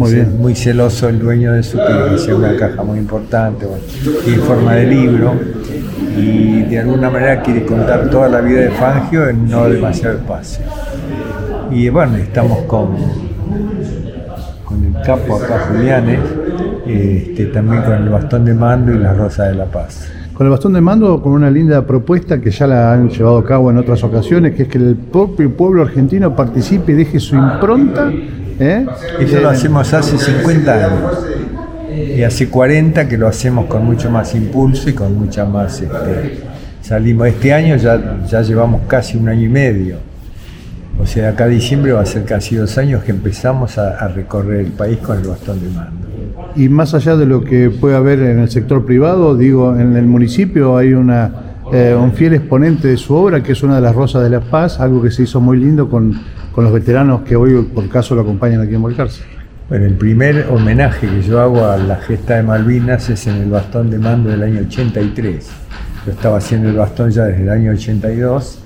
Muy, 0.00 0.14
bien. 0.14 0.38
muy 0.38 0.54
celoso 0.54 1.10
el 1.10 1.18
dueño 1.18 1.52
de 1.52 1.62
su 1.62 1.76
que 1.76 2.32
una 2.32 2.56
caja 2.56 2.82
muy 2.82 2.98
importante, 2.98 3.66
y 4.26 4.32
en 4.32 4.40
forma 4.40 4.72
de 4.72 4.86
libro 4.86 5.34
y 6.16 6.62
de 6.62 6.78
alguna 6.78 7.10
manera 7.10 7.42
quiere 7.42 7.66
contar 7.66 8.08
toda 8.08 8.30
la 8.30 8.40
vida 8.40 8.60
de 8.60 8.70
Fangio 8.70 9.28
en 9.28 9.46
no 9.50 9.68
demasiado 9.68 10.16
espacio. 10.16 10.64
Y 11.70 11.90
bueno, 11.90 12.16
estamos 12.16 12.60
con, 12.60 12.96
con 14.64 14.84
el 14.86 15.02
capo 15.04 15.36
acá, 15.36 15.66
Julianes, 15.70 16.20
este, 16.86 17.46
también 17.46 17.82
con 17.82 17.92
el 17.92 18.08
bastón 18.08 18.46
de 18.46 18.54
mando 18.54 18.94
y 18.94 18.98
la 18.98 19.12
rosa 19.12 19.48
de 19.48 19.54
la 19.54 19.66
paz. 19.66 20.10
Con 20.32 20.46
el 20.46 20.50
bastón 20.50 20.72
de 20.72 20.80
mando, 20.80 21.20
con 21.20 21.32
una 21.32 21.50
linda 21.50 21.86
propuesta 21.86 22.40
que 22.40 22.50
ya 22.50 22.66
la 22.66 22.94
han 22.94 23.10
llevado 23.10 23.36
a 23.36 23.44
cabo 23.44 23.70
en 23.70 23.76
otras 23.76 24.02
ocasiones, 24.02 24.54
que 24.54 24.62
es 24.62 24.68
que 24.68 24.78
el 24.78 24.96
propio 24.96 25.54
pueblo 25.54 25.82
argentino 25.82 26.34
participe 26.34 26.92
y 26.92 26.94
deje 26.94 27.20
su 27.20 27.36
impronta. 27.36 28.10
¿Eh? 28.60 28.86
Eso 29.18 29.40
lo 29.40 29.48
hacemos 29.48 29.92
hace 29.92 30.18
50 30.18 30.72
años 30.72 31.18
y 32.16 32.22
hace 32.22 32.48
40 32.48 33.08
que 33.08 33.16
lo 33.16 33.26
hacemos 33.26 33.66
con 33.66 33.84
mucho 33.84 34.10
más 34.10 34.34
impulso 34.34 34.88
y 34.90 34.92
con 34.92 35.18
mucha 35.18 35.44
más... 35.44 35.80
Este, 35.80 36.44
salimos 36.82 37.28
este 37.28 37.52
año, 37.52 37.76
ya, 37.76 38.18
ya 38.26 38.42
llevamos 38.42 38.82
casi 38.86 39.16
un 39.16 39.28
año 39.28 39.46
y 39.46 39.48
medio. 39.48 39.96
O 41.00 41.06
sea, 41.06 41.30
acá 41.30 41.46
diciembre 41.46 41.92
va 41.92 42.02
a 42.02 42.06
ser 42.06 42.24
casi 42.24 42.56
dos 42.56 42.76
años 42.76 43.02
que 43.04 43.10
empezamos 43.10 43.78
a, 43.78 44.06
recorrer 44.08 44.60
el 44.66 44.72
país 44.72 44.98
con 44.98 45.18
el 45.18 45.26
bastón 45.26 45.60
de 45.60 45.70
mando. 45.70 46.06
Y 46.56 46.68
más 46.68 46.92
allá 46.94 47.16
de 47.16 47.26
lo 47.26 47.42
que 47.42 47.70
puede 47.70 47.96
haber 47.96 48.20
en 48.20 48.40
el 48.40 48.50
sector 48.50 48.84
privado, 48.84 49.36
digo, 49.36 49.76
en 49.76 49.96
el 49.96 50.04
municipio 50.04 50.76
hay 50.76 50.92
una, 50.92 51.30
eh, 51.72 51.96
un 51.98 52.12
fiel 52.12 52.34
exponente 52.34 52.88
de 52.88 52.96
su 52.96 53.14
obra, 53.14 53.42
que 53.42 53.52
es 53.52 53.62
una 53.62 53.76
de 53.76 53.80
las 53.80 53.94
Rosas 53.94 54.22
de 54.22 54.30
la 54.30 54.40
Paz, 54.40 54.78
algo 54.80 55.00
que 55.00 55.10
se 55.10 55.22
hizo 55.22 55.40
muy 55.40 55.58
lindo 55.58 55.88
con, 55.88 56.20
con 56.52 56.64
los 56.64 56.72
veteranos 56.72 57.22
que 57.22 57.36
hoy 57.36 57.62
por 57.62 57.88
caso 57.88 58.14
lo 58.14 58.22
acompañan 58.22 58.60
aquí 58.60 58.74
en 58.74 58.82
Volcarse. 58.82 59.22
Bueno, 59.68 59.86
el 59.86 59.94
primer 59.94 60.48
homenaje 60.50 61.08
que 61.08 61.22
yo 61.22 61.40
hago 61.40 61.64
a 61.64 61.76
la 61.76 61.96
gesta 61.96 62.36
de 62.36 62.42
Malvinas 62.42 63.08
es 63.08 63.26
en 63.28 63.36
el 63.36 63.50
bastón 63.50 63.88
de 63.88 63.98
mando 63.98 64.28
del 64.30 64.42
año 64.42 64.60
83. 64.66 65.48
Yo 66.06 66.12
estaba 66.12 66.38
haciendo 66.38 66.70
el 66.70 66.76
bastón 66.76 67.10
ya 67.10 67.24
desde 67.24 67.42
el 67.42 67.50
año 67.50 67.72
82 67.72 68.58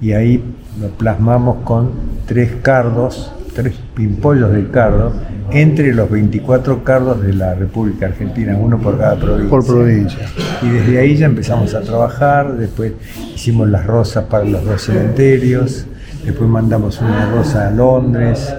y 0.00 0.12
ahí 0.12 0.42
lo 0.80 0.88
plasmamos 0.90 1.64
con 1.64 1.90
tres 2.26 2.52
cardos, 2.62 3.32
tres 3.54 3.74
pimpollos 3.94 4.52
de 4.52 4.68
cardo, 4.68 5.12
entre 5.50 5.92
los 5.92 6.10
24 6.10 6.84
cardos 6.84 7.22
de 7.22 7.34
la 7.34 7.54
República 7.54 8.06
Argentina, 8.06 8.56
uno 8.56 8.78
por 8.78 8.98
cada 8.98 9.16
provincia. 9.16 9.50
Por 9.50 9.66
provincia. 9.66 10.26
Y 10.62 10.68
desde 10.68 10.98
ahí 10.98 11.16
ya 11.16 11.26
empezamos 11.26 11.74
a 11.74 11.80
trabajar, 11.80 12.56
después 12.56 12.92
hicimos 13.34 13.68
las 13.68 13.86
rosas 13.86 14.24
para 14.24 14.44
los 14.44 14.64
dos 14.64 14.82
cementerios, 14.82 15.86
Después 16.24 16.48
mandamos 16.48 17.00
una 17.00 17.30
rosa 17.30 17.68
a 17.68 17.70
Londres, 17.70 18.54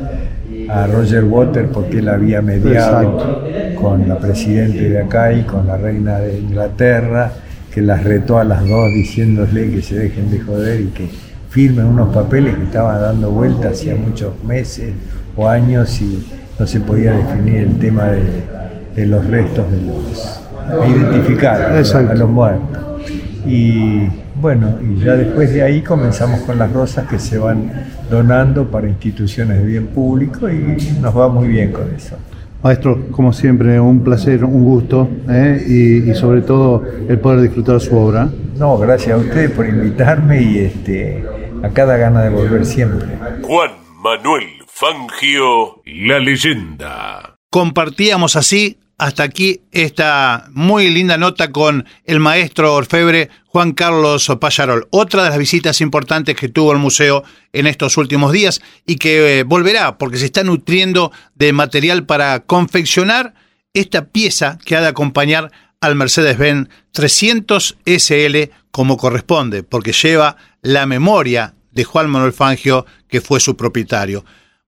a 0.69 0.87
Roger 0.87 1.23
Water 1.23 1.69
porque 1.69 1.99
él 1.99 2.09
había 2.09 2.41
mediado 2.41 3.43
con 3.79 4.07
la 4.07 4.17
presidente 4.17 4.89
de 4.89 4.99
acá 5.01 5.33
y 5.33 5.43
con 5.43 5.67
la 5.67 5.77
reina 5.77 6.19
de 6.19 6.39
Inglaterra, 6.39 7.31
que 7.73 7.81
las 7.81 8.03
retó 8.03 8.37
a 8.37 8.43
las 8.43 8.67
dos 8.67 8.89
diciéndole 8.93 9.71
que 9.71 9.81
se 9.81 9.95
dejen 9.97 10.29
de 10.29 10.39
joder 10.39 10.81
y 10.81 10.87
que 10.87 11.09
firmen 11.49 11.85
unos 11.85 12.13
papeles 12.13 12.55
que 12.55 12.63
estaban 12.63 12.99
dando 12.99 13.31
vuelta 13.31 13.69
hacía 13.69 13.95
muchos 13.95 14.43
meses 14.43 14.93
o 15.35 15.47
años 15.47 16.01
y 16.01 16.27
no 16.59 16.67
se 16.67 16.79
podía 16.79 17.13
definir 17.13 17.57
el 17.57 17.79
tema 17.79 18.07
de, 18.95 19.05
los 19.05 19.25
restos 19.25 19.65
de 19.71 19.81
los 19.81 20.39
identificar 20.87 21.61
a 21.61 22.13
los 22.15 22.29
muertos. 22.29 22.83
Y 23.45 24.07
bueno, 24.43 24.77
y 24.81 24.99
ya 24.99 25.13
después 25.13 25.53
de 25.53 25.63
ahí 25.63 25.81
comenzamos 25.81 26.41
con 26.41 26.59
las 26.59 26.69
rosas 26.69 27.07
que 27.07 27.17
se 27.17 27.37
van 27.37 27.71
donando 28.11 28.69
para 28.69 28.89
instituciones 28.89 29.57
de 29.59 29.63
bien 29.63 29.87
público 29.87 30.49
y 30.49 30.99
nos 30.99 31.17
va 31.17 31.29
muy 31.29 31.47
bien 31.47 31.71
con 31.71 31.89
eso. 31.95 32.17
Maestro, 32.61 33.07
como 33.11 33.31
siempre, 33.31 33.79
un 33.79 34.03
placer, 34.03 34.43
un 34.43 34.65
gusto 34.65 35.09
¿eh? 35.29 35.63
y, 35.65 36.13
sobre 36.13 36.41
todo 36.41 36.83
el 37.07 37.19
poder 37.19 37.39
disfrutar 37.39 37.79
su 37.79 37.95
obra. 37.95 38.29
No, 38.57 38.77
gracias 38.77 39.13
a 39.13 39.17
ustedes 39.17 39.49
por 39.51 39.65
invitarme 39.65 40.41
y 40.41 40.57
este, 40.57 41.23
a 41.63 41.69
cada 41.69 41.95
gana 41.95 42.23
de 42.23 42.29
volver 42.29 42.65
siempre. 42.65 43.07
Juan 43.43 43.71
Manuel 44.03 44.43
Fangio, 44.67 45.81
la 45.85 46.19
leyenda. 46.19 47.37
Compartíamos 47.49 48.35
así 48.35 48.77
hasta 49.03 49.23
aquí 49.23 49.59
esta 49.73 50.47
muy 50.53 50.89
linda 50.89 51.17
nota 51.17 51.51
con 51.51 51.85
el 52.05 52.21
maestro 52.21 52.73
orfebre 52.73 53.29
Juan 53.47 53.73
Carlos 53.73 54.31
Payarol. 54.39 54.87
Otra 54.91 55.23
de 55.23 55.29
las 55.29 55.37
visitas 55.37 55.81
importantes 55.81 56.37
que 56.37 56.47
tuvo 56.47 56.71
el 56.71 56.77
museo 56.77 57.25
en 57.51 57.67
estos 57.67 57.97
últimos 57.97 58.31
días 58.31 58.61
y 58.85 58.95
que 58.95 59.39
eh, 59.39 59.43
volverá 59.43 59.97
porque 59.97 60.17
se 60.17 60.25
está 60.25 60.45
nutriendo 60.45 61.11
de 61.35 61.51
material 61.51 62.05
para 62.05 62.45
confeccionar 62.45 63.33
esta 63.73 64.05
pieza 64.05 64.57
que 64.63 64.77
ha 64.77 64.81
de 64.81 64.87
acompañar 64.87 65.51
al 65.81 65.95
Mercedes-Benz 65.95 66.69
300 66.93 67.79
SL 67.85 68.51
como 68.71 68.95
corresponde, 68.95 69.63
porque 69.63 69.91
lleva 69.91 70.37
la 70.61 70.85
memoria 70.85 71.55
de 71.73 71.83
Juan 71.83 72.09
Manuel 72.09 72.31
Fangio, 72.31 72.85
que 73.09 73.19
fue 73.19 73.41
su 73.41 73.57
propietario. 73.57 74.23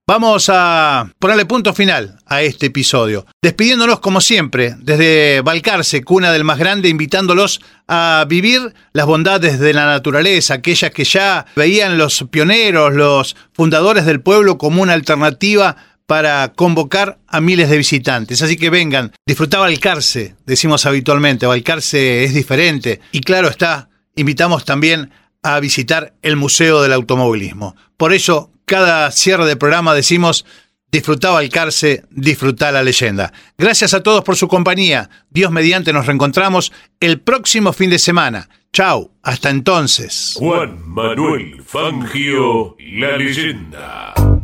Vamos 0.08 0.52
a 0.54 1.12
ponerle 1.18 1.48
punto 1.48 1.74
final 1.74 2.20
a 2.28 2.44
este 2.44 2.68
episodio, 2.68 3.26
despidiéndonos 3.42 4.02
como 4.02 4.22
siempre 4.22 4.76
desde 4.78 5.42
Balcarce, 5.42 6.04
cuna 6.04 6.32
del 6.32 6.44
más 6.44 6.60
grande, 6.60 6.90
invitándolos 6.90 7.60
a 7.88 8.24
vivir 8.30 8.76
las 8.94 9.08
bondades 9.08 9.60
de 9.60 9.74
la 9.74 9.88
naturaleza, 9.88 10.54
aquellas 10.54 10.92
que 10.92 11.06
ya 11.06 11.48
veían 11.56 11.98
los 11.98 12.24
pioneros, 12.30 12.94
los 12.94 13.36
fundadores 13.52 14.06
del 14.06 14.22
pueblo 14.22 14.60
como 14.60 14.84
una 14.84 14.94
alternativa 14.94 15.76
para 16.06 16.54
convocar 16.54 17.18
a 17.28 17.42
miles 17.42 17.72
de 17.72 17.78
visitantes. 17.78 18.44
Así 18.44 18.58
que 18.58 18.70
vengan, 18.70 19.12
disfrutar 19.26 19.62
Balcarce, 19.62 20.36
decimos 20.46 20.86
habitualmente, 20.86 21.48
Balcarce 21.48 22.24
es 22.26 22.36
diferente 22.36 23.00
y 23.12 23.22
claro 23.22 23.48
está, 23.48 23.90
invitamos 24.16 24.66
también 24.66 25.10
a 25.42 25.60
visitar 25.60 26.14
el 26.22 26.36
Museo 26.36 26.84
del 26.84 26.94
Automovilismo. 26.94 27.76
Por 27.98 28.14
eso, 28.14 28.52
cada 28.66 29.12
cierre 29.12 29.46
de 29.46 29.56
programa 29.56 29.94
decimos, 29.94 30.46
disfrutaba 30.92 31.42
el 31.42 31.50
Carce, 31.50 32.04
disfrutar 32.10 32.74
la 32.74 32.84
leyenda. 32.84 33.34
Gracias 33.58 33.94
a 33.94 34.02
todos 34.04 34.24
por 34.24 34.36
su 34.36 34.48
compañía. 34.48 35.10
Dios 35.30 35.52
mediante 35.52 35.94
nos 35.94 36.06
reencontramos 36.06 36.72
el 37.00 37.20
próximo 37.20 37.74
fin 37.74 37.90
de 37.90 38.00
semana. 38.00 38.50
Chao, 38.74 39.12
hasta 39.24 39.50
entonces. 39.50 40.36
Juan 40.38 40.82
Manuel 40.88 41.62
Fangio, 41.64 42.76
la 42.80 43.18
leyenda. 43.18 44.35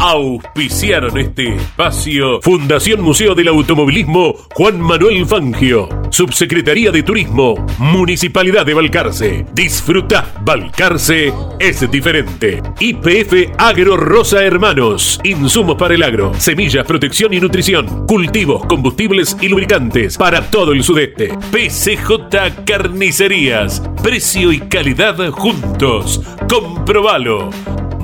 Auspiciaron 0.00 1.16
este 1.18 1.56
espacio 1.56 2.40
Fundación 2.42 3.00
Museo 3.00 3.34
del 3.34 3.48
Automovilismo 3.48 4.34
Juan 4.54 4.80
Manuel 4.80 5.26
Fangio, 5.26 5.88
Subsecretaría 6.10 6.90
de 6.90 7.02
Turismo, 7.02 7.54
Municipalidad 7.78 8.66
de 8.66 8.74
Balcarce. 8.74 9.46
Disfruta, 9.52 10.32
Balcarce 10.42 11.32
es 11.58 11.90
diferente. 11.90 12.62
IPF 12.80 13.52
Agro 13.58 13.96
Rosa 13.96 14.44
Hermanos, 14.44 15.20
insumos 15.24 15.76
para 15.76 15.94
el 15.94 16.02
agro, 16.02 16.32
semillas, 16.38 16.86
protección 16.86 17.32
y 17.32 17.40
nutrición, 17.40 18.06
cultivos, 18.06 18.66
combustibles 18.66 19.36
y 19.40 19.48
lubricantes 19.48 20.16
para 20.16 20.50
todo 20.50 20.72
el 20.72 20.82
sudeste. 20.82 21.36
PCJ 21.50 22.64
Carnicerías, 22.66 23.82
precio 24.02 24.52
y 24.52 24.60
calidad 24.60 25.30
juntos. 25.30 26.20
Comprobalo. 26.48 27.50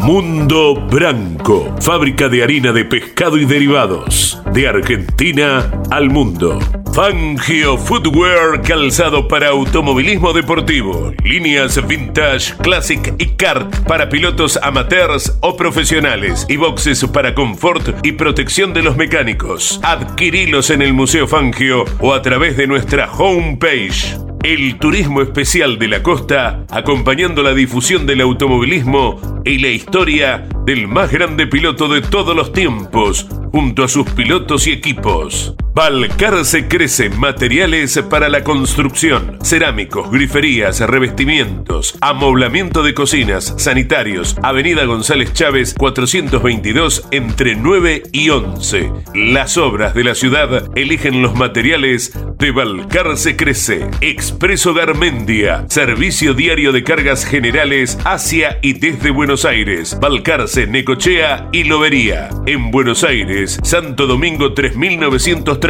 Mundo 0.02 0.74
Branco, 0.74 1.76
fábrica 1.78 2.30
de 2.30 2.42
harina 2.42 2.72
de 2.72 2.86
pescado 2.86 3.36
y 3.36 3.44
derivados, 3.44 4.40
de 4.54 4.66
Argentina 4.66 5.70
al 5.90 6.08
mundo. 6.08 6.58
Fangio 6.94 7.76
Footwear, 7.76 8.62
calzado 8.62 9.28
para 9.28 9.48
automovilismo 9.48 10.32
deportivo, 10.32 11.12
líneas 11.22 11.86
vintage, 11.86 12.54
classic 12.62 13.14
y 13.18 13.26
kart 13.36 13.72
para 13.86 14.08
pilotos 14.08 14.58
amateurs 14.62 15.36
o 15.42 15.54
profesionales 15.54 16.46
y 16.48 16.56
boxes 16.56 17.04
para 17.04 17.34
confort 17.34 18.04
y 18.04 18.12
protección 18.12 18.72
de 18.72 18.82
los 18.82 18.96
mecánicos. 18.96 19.80
Adquirilos 19.82 20.70
en 20.70 20.80
el 20.80 20.94
Museo 20.94 21.28
Fangio 21.28 21.84
o 22.00 22.14
a 22.14 22.22
través 22.22 22.56
de 22.56 22.66
nuestra 22.66 23.12
homepage 23.12 24.29
el 24.42 24.78
turismo 24.78 25.20
especial 25.20 25.78
de 25.78 25.88
la 25.88 26.02
costa, 26.02 26.64
acompañando 26.70 27.42
la 27.42 27.52
difusión 27.52 28.06
del 28.06 28.22
automovilismo 28.22 29.20
y 29.44 29.58
la 29.58 29.68
historia 29.68 30.48
del 30.64 30.88
más 30.88 31.12
grande 31.12 31.46
piloto 31.46 31.88
de 31.88 32.00
todos 32.00 32.34
los 32.34 32.52
tiempos, 32.52 33.26
junto 33.52 33.84
a 33.84 33.88
sus 33.88 34.08
pilotos 34.10 34.66
y 34.66 34.72
equipos. 34.72 35.54
Balcarce 35.80 36.68
crece 36.68 37.08
materiales 37.08 37.98
para 38.10 38.28
la 38.28 38.44
construcción, 38.44 39.38
cerámicos, 39.42 40.10
griferías, 40.10 40.78
revestimientos, 40.80 41.96
amoblamiento 42.02 42.82
de 42.82 42.92
cocinas, 42.92 43.54
sanitarios, 43.56 44.36
Avenida 44.42 44.84
González 44.84 45.32
Chávez 45.32 45.72
422 45.72 47.08
entre 47.12 47.54
9 47.56 48.02
y 48.12 48.28
11. 48.28 48.92
Las 49.14 49.56
obras 49.56 49.94
de 49.94 50.04
la 50.04 50.14
ciudad 50.14 50.68
eligen 50.76 51.22
los 51.22 51.34
materiales 51.34 52.12
de 52.38 52.50
Balcarce 52.50 53.36
Crece. 53.36 53.88
Expreso 54.02 54.74
Garmendia, 54.74 55.64
servicio 55.70 56.34
diario 56.34 56.72
de 56.72 56.84
cargas 56.84 57.24
generales 57.24 57.96
hacia 58.04 58.58
y 58.60 58.74
desde 58.74 59.10
Buenos 59.10 59.46
Aires, 59.46 59.96
Balcarce, 59.98 60.66
Necochea 60.66 61.48
y 61.52 61.64
Lobería. 61.64 62.28
En 62.44 62.70
Buenos 62.70 63.02
Aires, 63.02 63.58
Santo 63.62 64.06
Domingo 64.06 64.52
3930, 64.52 65.69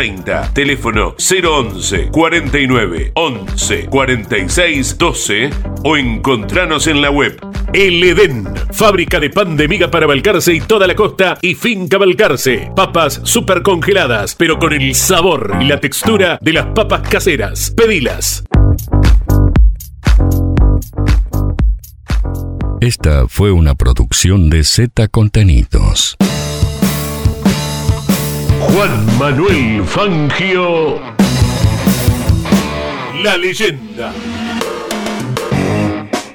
teléfono 0.54 1.14
011 1.18 2.08
49 2.10 3.12
11 3.14 3.86
46 3.90 4.96
12 4.96 5.50
o 5.84 5.96
encontranos 5.96 6.86
en 6.86 7.02
la 7.02 7.10
web. 7.10 7.38
El 7.74 8.02
Edén, 8.02 8.48
fábrica 8.72 9.20
de 9.20 9.28
pan 9.28 9.58
de 9.58 9.68
miga 9.68 9.90
para 9.90 10.06
Balcarce 10.06 10.54
y 10.54 10.60
toda 10.62 10.86
la 10.86 10.94
costa 10.94 11.36
y 11.42 11.54
finca 11.54 11.98
Balcarce. 11.98 12.70
Papas 12.74 13.20
super 13.24 13.62
congeladas, 13.62 14.34
pero 14.34 14.58
con 14.58 14.72
el 14.72 14.94
sabor 14.94 15.58
y 15.60 15.66
la 15.66 15.78
textura 15.80 16.38
de 16.40 16.52
las 16.54 16.66
papas 16.66 17.06
caseras. 17.06 17.70
Pedilas. 17.76 18.42
Esta 22.80 23.28
fue 23.28 23.52
una 23.52 23.74
producción 23.74 24.48
de 24.48 24.64
Z 24.64 25.08
Contenidos. 25.08 26.16
Juan 28.68 29.18
Manuel 29.18 29.84
Fangio, 29.86 31.00
la 33.22 33.36
leyenda. 33.36 34.12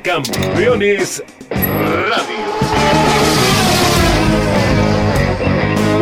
Campeones 0.02 1.24
Radio. 1.50 2.46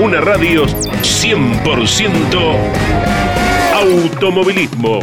Una 0.01 0.19
radio 0.21 0.65
100% 0.65 2.55
automovilismo. 3.73 4.99